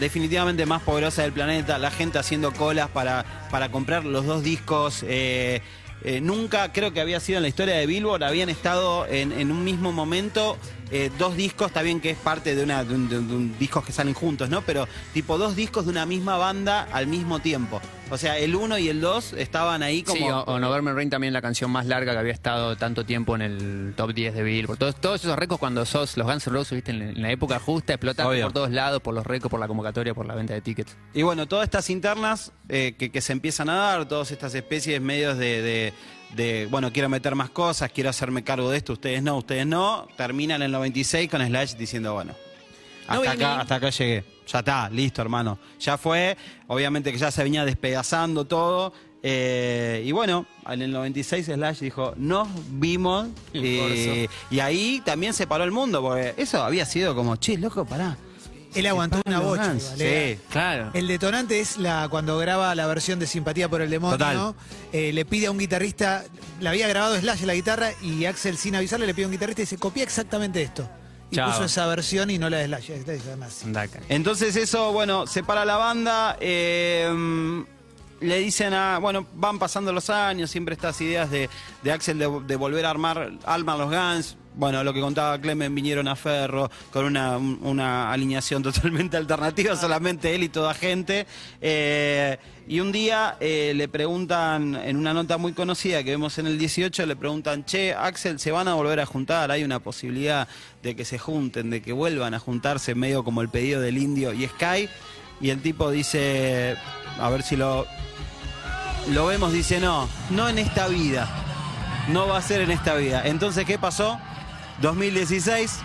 definitivamente 0.00 0.64
más 0.66 0.82
poderosa 0.82 1.22
del 1.22 1.32
planeta. 1.32 1.78
La 1.78 1.90
gente 1.90 2.18
haciendo 2.18 2.52
colas 2.52 2.88
para, 2.88 3.24
para 3.50 3.70
comprar 3.70 4.04
los 4.04 4.24
dos 4.26 4.42
discos. 4.42 5.02
eh, 5.06 5.60
eh, 6.04 6.20
nunca 6.20 6.72
creo 6.72 6.92
que 6.92 7.00
había 7.00 7.20
sido 7.20 7.38
en 7.38 7.42
la 7.42 7.48
historia 7.48 7.76
de 7.76 7.86
Billboard, 7.86 8.22
habían 8.22 8.48
estado 8.48 9.06
en, 9.06 9.32
en 9.32 9.50
un 9.50 9.64
mismo 9.64 9.92
momento 9.92 10.56
eh, 10.90 11.10
dos 11.18 11.36
discos, 11.36 11.68
está 11.68 11.82
bien 11.82 12.00
que 12.00 12.10
es 12.10 12.18
parte 12.18 12.54
de, 12.54 12.62
una, 12.64 12.84
de, 12.84 12.94
un, 12.94 13.08
de 13.08 13.18
un- 13.18 13.58
discos 13.58 13.84
que 13.84 13.92
salen 13.92 14.14
juntos, 14.14 14.48
¿no? 14.50 14.62
Pero 14.62 14.86
tipo 15.12 15.38
dos 15.38 15.54
discos 15.56 15.84
de 15.84 15.90
una 15.92 16.06
misma 16.06 16.36
banda 16.36 16.88
al 16.92 17.06
mismo 17.06 17.40
tiempo. 17.40 17.80
O 18.10 18.16
sea, 18.16 18.38
el 18.38 18.56
1 18.56 18.78
y 18.78 18.88
el 18.88 19.02
2 19.02 19.34
estaban 19.34 19.82
ahí 19.82 20.02
como... 20.02 20.16
Sí, 20.18 20.24
o, 20.24 20.40
o 20.44 20.58
November 20.58 20.94
Rain 20.94 21.10
también 21.10 21.34
la 21.34 21.42
canción 21.42 21.70
más 21.70 21.84
larga 21.84 22.12
que 22.12 22.18
había 22.18 22.32
estado 22.32 22.74
tanto 22.76 23.04
tiempo 23.04 23.34
en 23.36 23.42
el 23.42 23.92
top 23.96 24.14
10 24.14 24.32
de 24.34 24.42
Billboard. 24.42 24.78
Todos, 24.78 24.94
todos 24.98 25.20
esos 25.22 25.36
récords 25.38 25.60
cuando 25.60 25.84
sos 25.84 26.16
los 26.16 26.26
Guns 26.26 26.46
N' 26.46 26.52
Roses, 26.54 26.72
viste, 26.76 26.90
en, 26.92 26.98
la- 27.00 27.04
en 27.10 27.20
la 27.22 27.30
época 27.32 27.58
justa, 27.58 27.92
explotaron 27.92 28.32
Obvio. 28.32 28.44
por 28.44 28.52
todos 28.54 28.70
lados, 28.70 29.02
por 29.02 29.12
los 29.14 29.26
récords, 29.26 29.50
por 29.50 29.60
la 29.60 29.68
convocatoria, 29.68 30.14
por 30.14 30.24
la 30.26 30.34
venta 30.34 30.54
de 30.54 30.62
tickets. 30.62 30.96
Y 31.12 31.20
bueno, 31.20 31.46
todas 31.46 31.64
estas 31.64 31.90
internas 31.90 32.52
eh, 32.70 32.94
que, 32.98 33.10
que 33.10 33.20
se 33.20 33.34
empiezan 33.34 33.68
a 33.68 33.74
dar, 33.74 34.08
todas 34.08 34.30
estas 34.30 34.54
especies 34.54 35.02
medios 35.02 35.36
de, 35.36 35.60
de- 35.60 35.92
de, 36.34 36.66
bueno, 36.70 36.92
quiero 36.92 37.08
meter 37.08 37.34
más 37.34 37.50
cosas, 37.50 37.90
quiero 37.92 38.10
hacerme 38.10 38.44
cargo 38.44 38.70
de 38.70 38.78
esto, 38.78 38.94
ustedes 38.94 39.22
no, 39.22 39.36
ustedes 39.36 39.66
no, 39.66 40.08
terminan 40.16 40.62
en 40.62 40.66
el 40.66 40.72
96 40.72 41.30
con 41.30 41.44
Slash 41.44 41.74
diciendo, 41.74 42.14
bueno, 42.14 42.34
No 43.08 43.14
hasta, 43.14 43.30
acá, 43.32 43.60
hasta 43.60 43.74
acá 43.76 43.90
llegué, 43.90 44.24
ya 44.46 44.58
está, 44.60 44.90
listo 44.90 45.22
hermano, 45.22 45.58
ya 45.80 45.96
fue, 45.98 46.36
obviamente 46.66 47.12
que 47.12 47.18
ya 47.18 47.30
se 47.30 47.42
venía 47.42 47.64
despedazando 47.64 48.44
todo. 48.44 48.92
eh, 49.22 50.02
y 50.04 50.12
bueno, 50.12 50.46
en 50.68 50.82
el 50.82 50.92
96 50.92 51.46
Slash 51.46 51.80
dijo, 51.80 52.14
nos 52.16 52.48
vimos. 52.78 53.28
Eh, 53.52 54.28
y 54.50 54.60
ahí 54.60 55.02
también 55.04 55.32
se 55.32 55.46
paró 55.46 55.64
el 55.64 55.72
mundo, 55.72 56.02
porque 56.02 56.34
eso 56.36 56.62
había 56.62 56.84
sido 56.84 57.14
como, 57.14 57.36
che, 57.36 57.58
loco, 57.58 57.84
pará. 57.84 58.16
Él 58.78 58.86
aguantó 58.86 59.20
una 59.26 59.40
bocha. 59.40 59.68
Guns". 59.72 59.82
igual, 59.84 60.00
¿eh? 60.02 60.38
Sí. 60.40 60.44
Claro. 60.50 60.90
El 60.94 61.06
detonante 61.08 61.60
es 61.60 61.78
la 61.78 62.08
cuando 62.08 62.38
graba 62.38 62.74
la 62.74 62.86
versión 62.86 63.18
de 63.18 63.26
Simpatía 63.26 63.68
por 63.68 63.80
el 63.82 63.90
Demonio. 63.90 64.18
Total. 64.18 64.54
eh, 64.92 65.12
le 65.12 65.24
pide 65.24 65.46
a 65.46 65.50
un 65.50 65.58
guitarrista, 65.58 66.24
la 66.60 66.70
había 66.70 66.88
grabado 66.88 67.18
Slash 67.18 67.42
la 67.42 67.54
guitarra 67.54 67.90
y 68.02 68.24
Axel 68.24 68.56
sin 68.56 68.74
avisarle 68.76 69.06
le 69.06 69.14
pide 69.14 69.24
a 69.24 69.28
un 69.28 69.32
guitarrista 69.32 69.62
y 69.62 69.64
dice, 69.64 69.78
copia 69.78 70.02
exactamente 70.02 70.62
esto. 70.62 70.88
Y 71.30 71.36
Chao. 71.36 71.50
puso 71.50 71.64
esa 71.64 71.86
versión 71.86 72.30
y 72.30 72.38
no 72.38 72.48
la 72.48 72.58
de 72.58 72.66
Slash. 72.66 72.90
Entonces 74.08 74.56
eso, 74.56 74.92
bueno, 74.92 75.26
separa 75.26 75.64
la 75.64 75.76
banda. 75.76 76.36
eh, 76.40 77.64
le 78.20 78.38
dicen 78.38 78.74
a, 78.74 78.98
bueno, 78.98 79.26
van 79.34 79.58
pasando 79.58 79.92
los 79.92 80.10
años, 80.10 80.50
siempre 80.50 80.74
estas 80.74 81.00
ideas 81.00 81.30
de, 81.30 81.48
de 81.82 81.92
Axel 81.92 82.18
de, 82.18 82.28
de 82.46 82.56
volver 82.56 82.84
a 82.86 82.90
armar, 82.90 83.32
armar 83.44 83.78
los 83.78 83.90
Guns. 83.90 84.36
Bueno, 84.54 84.82
lo 84.82 84.92
que 84.92 85.00
contaba 85.00 85.40
Clemen, 85.40 85.72
vinieron 85.72 86.08
a 86.08 86.16
Ferro 86.16 86.68
con 86.90 87.04
una, 87.04 87.36
un- 87.38 87.60
una 87.62 88.10
alineación 88.10 88.60
totalmente 88.64 89.16
alternativa, 89.16 89.76
solamente 89.76 90.34
él 90.34 90.42
y 90.42 90.48
toda 90.48 90.74
gente. 90.74 91.26
Eh, 91.60 92.38
y 92.66 92.80
un 92.80 92.90
día 92.90 93.36
eh, 93.38 93.72
le 93.76 93.86
preguntan, 93.86 94.74
en 94.74 94.96
una 94.96 95.14
nota 95.14 95.38
muy 95.38 95.52
conocida 95.52 96.02
que 96.02 96.10
vemos 96.10 96.38
en 96.38 96.48
el 96.48 96.58
18, 96.58 97.06
le 97.06 97.14
preguntan, 97.14 97.64
che, 97.66 97.94
Axel, 97.94 98.40
¿se 98.40 98.50
van 98.50 98.66
a 98.66 98.74
volver 98.74 98.98
a 98.98 99.06
juntar? 99.06 99.52
¿Hay 99.52 99.62
una 99.62 99.78
posibilidad 99.78 100.48
de 100.82 100.96
que 100.96 101.04
se 101.04 101.18
junten, 101.20 101.70
de 101.70 101.80
que 101.80 101.92
vuelvan 101.92 102.34
a 102.34 102.40
juntarse, 102.40 102.96
medio 102.96 103.22
como 103.22 103.42
el 103.42 103.48
pedido 103.50 103.80
del 103.80 103.96
indio 103.96 104.32
y 104.34 104.46
Sky? 104.48 104.88
Y 105.40 105.50
el 105.50 105.62
tipo 105.62 105.90
dice, 105.90 106.76
a 107.20 107.28
ver 107.30 107.42
si 107.42 107.56
lo, 107.56 107.86
lo 109.08 109.26
vemos, 109.26 109.52
dice, 109.52 109.78
no, 109.80 110.08
no 110.30 110.48
en 110.48 110.58
esta 110.58 110.88
vida. 110.88 111.28
No 112.08 112.26
va 112.26 112.38
a 112.38 112.42
ser 112.42 112.62
en 112.62 112.70
esta 112.70 112.94
vida. 112.94 113.22
Entonces, 113.24 113.64
¿qué 113.66 113.78
pasó? 113.78 114.18
2016, 114.80 115.78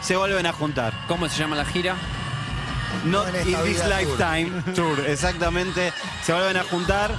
se 0.00 0.16
vuelven 0.16 0.46
a 0.46 0.52
juntar. 0.52 0.92
¿Cómo 1.06 1.28
se 1.28 1.38
llama 1.38 1.56
la 1.56 1.64
gira? 1.64 1.96
Not 3.04 3.26
No 3.28 3.28
en 3.28 3.48
in 3.48 3.54
esta 3.54 3.62
this 3.64 3.80
tour. 3.82 3.88
lifetime 3.88 4.62
tour, 4.74 5.00
exactamente. 5.06 5.92
Se 6.24 6.32
vuelven 6.32 6.56
a 6.56 6.64
juntar. 6.64 7.14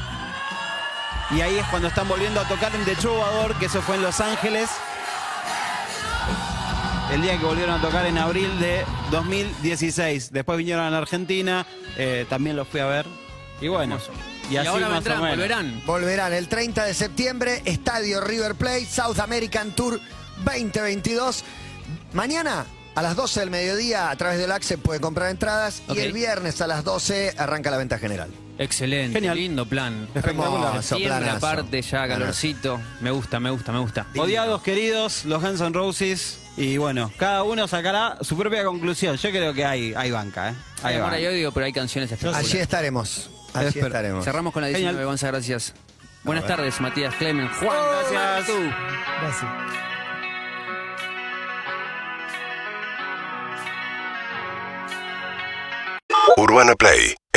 Y 1.31 1.41
ahí 1.41 1.57
es 1.57 1.65
cuando 1.67 1.89
están 1.89 2.07
volviendo 2.07 2.39
a 2.39 2.47
tocar 2.47 2.73
en 2.73 2.83
The 2.85 2.95
Troubadour, 2.95 3.53
que 3.55 3.65
eso 3.65 3.81
fue 3.81 3.95
en 3.97 4.01
Los 4.01 4.19
Ángeles. 4.21 4.69
El 7.11 7.21
día 7.21 7.37
que 7.39 7.45
volvieron 7.45 7.79
a 7.79 7.81
tocar 7.81 8.05
en 8.05 8.17
abril 8.17 8.59
de 8.59 8.83
2016. 9.11 10.31
Después 10.31 10.57
vinieron 10.57 10.83
a 10.83 10.89
la 10.89 10.97
Argentina, 10.97 11.65
eh, 11.97 12.25
también 12.29 12.55
los 12.55 12.67
fui 12.67 12.79
a 12.81 12.85
ver. 12.85 13.05
Y 13.61 13.69
bueno, 13.69 13.97
y, 14.49 14.53
Y, 14.53 14.57
así 14.57 14.67
ahora 14.67 14.89
más 14.89 14.91
o 14.91 14.93
vendrán, 14.95 15.21
menos. 15.21 15.35
volverán. 15.37 15.81
Volverán 15.85 16.33
el 16.33 16.47
30 16.47 16.83
de 16.85 16.93
septiembre, 16.93 17.61
Estadio 17.65 18.21
River 18.21 18.55
Plate, 18.55 18.85
South 18.85 19.19
American 19.19 19.71
Tour 19.71 19.99
2022. 20.43 21.43
Mañana 22.13 22.65
a 22.93 23.01
las 23.01 23.15
12 23.15 23.39
del 23.39 23.49
mediodía 23.51 24.09
a 24.09 24.15
través 24.15 24.37
del 24.37 24.51
AXE 24.51 24.77
puede 24.77 24.99
comprar 24.99 25.29
entradas 25.31 25.81
y 25.93 25.99
el 25.99 26.11
viernes 26.13 26.61
a 26.61 26.67
las 26.67 26.83
12 26.83 27.35
arranca 27.37 27.71
la 27.71 27.77
venta 27.77 27.97
general. 27.99 28.29
Excelente, 28.59 29.13
Genial. 29.13 29.35
lindo 29.37 29.65
plan. 29.67 30.07
Espectacular. 30.13 30.83
Siempre 30.83 31.29
aparte 31.29 31.81
ya, 31.81 31.89
Planazo. 32.03 32.19
calorcito. 32.19 32.81
Me 33.01 33.11
gusta, 33.11 33.39
me 33.39 33.49
gusta, 33.51 33.71
me 33.71 33.79
gusta. 33.79 34.07
Odiados, 34.17 34.61
queridos, 34.61 35.25
los 35.25 35.41
Guns 35.41 35.61
N' 35.61 35.73
Roses. 35.73 36.39
Y 36.57 36.77
bueno, 36.77 37.11
cada 37.17 37.43
uno 37.43 37.67
sacará 37.67 38.17
su 38.21 38.35
propia 38.35 38.65
conclusión. 38.65 39.15
Yo 39.15 39.29
creo 39.29 39.53
que 39.53 39.63
hay, 39.63 39.93
hay 39.95 40.09
banca, 40.11 40.49
¿eh? 40.49 40.55
Hay 40.81 40.93
Hay 40.93 40.95
amor 40.99 41.11
banca. 41.11 41.21
y 41.21 41.27
odio, 41.27 41.51
pero 41.51 41.65
hay 41.67 41.71
canciones 41.73 42.11
espectaculares. 42.11 42.49
Allí 42.51 42.59
estaremos. 42.59 43.29
Allí 43.53 43.67
Espero. 43.67 43.87
estaremos. 43.87 44.25
Cerramos 44.25 44.53
con 44.53 44.63
la 44.63 44.67
Genial. 44.69 44.93
19, 44.95 45.05
Gonza, 45.05 45.27
gracias. 45.27 45.73
Buenas 46.23 46.43
ver. 46.47 46.57
tardes, 46.57 46.81
Matías 46.81 47.13
Clemen. 47.15 47.47
Juan, 47.59 47.77
Gracias. 48.11 48.47
Tú. 48.47 48.59
Gracias. 49.21 49.51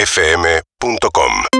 UrbanaPlayFM.com 0.01 1.60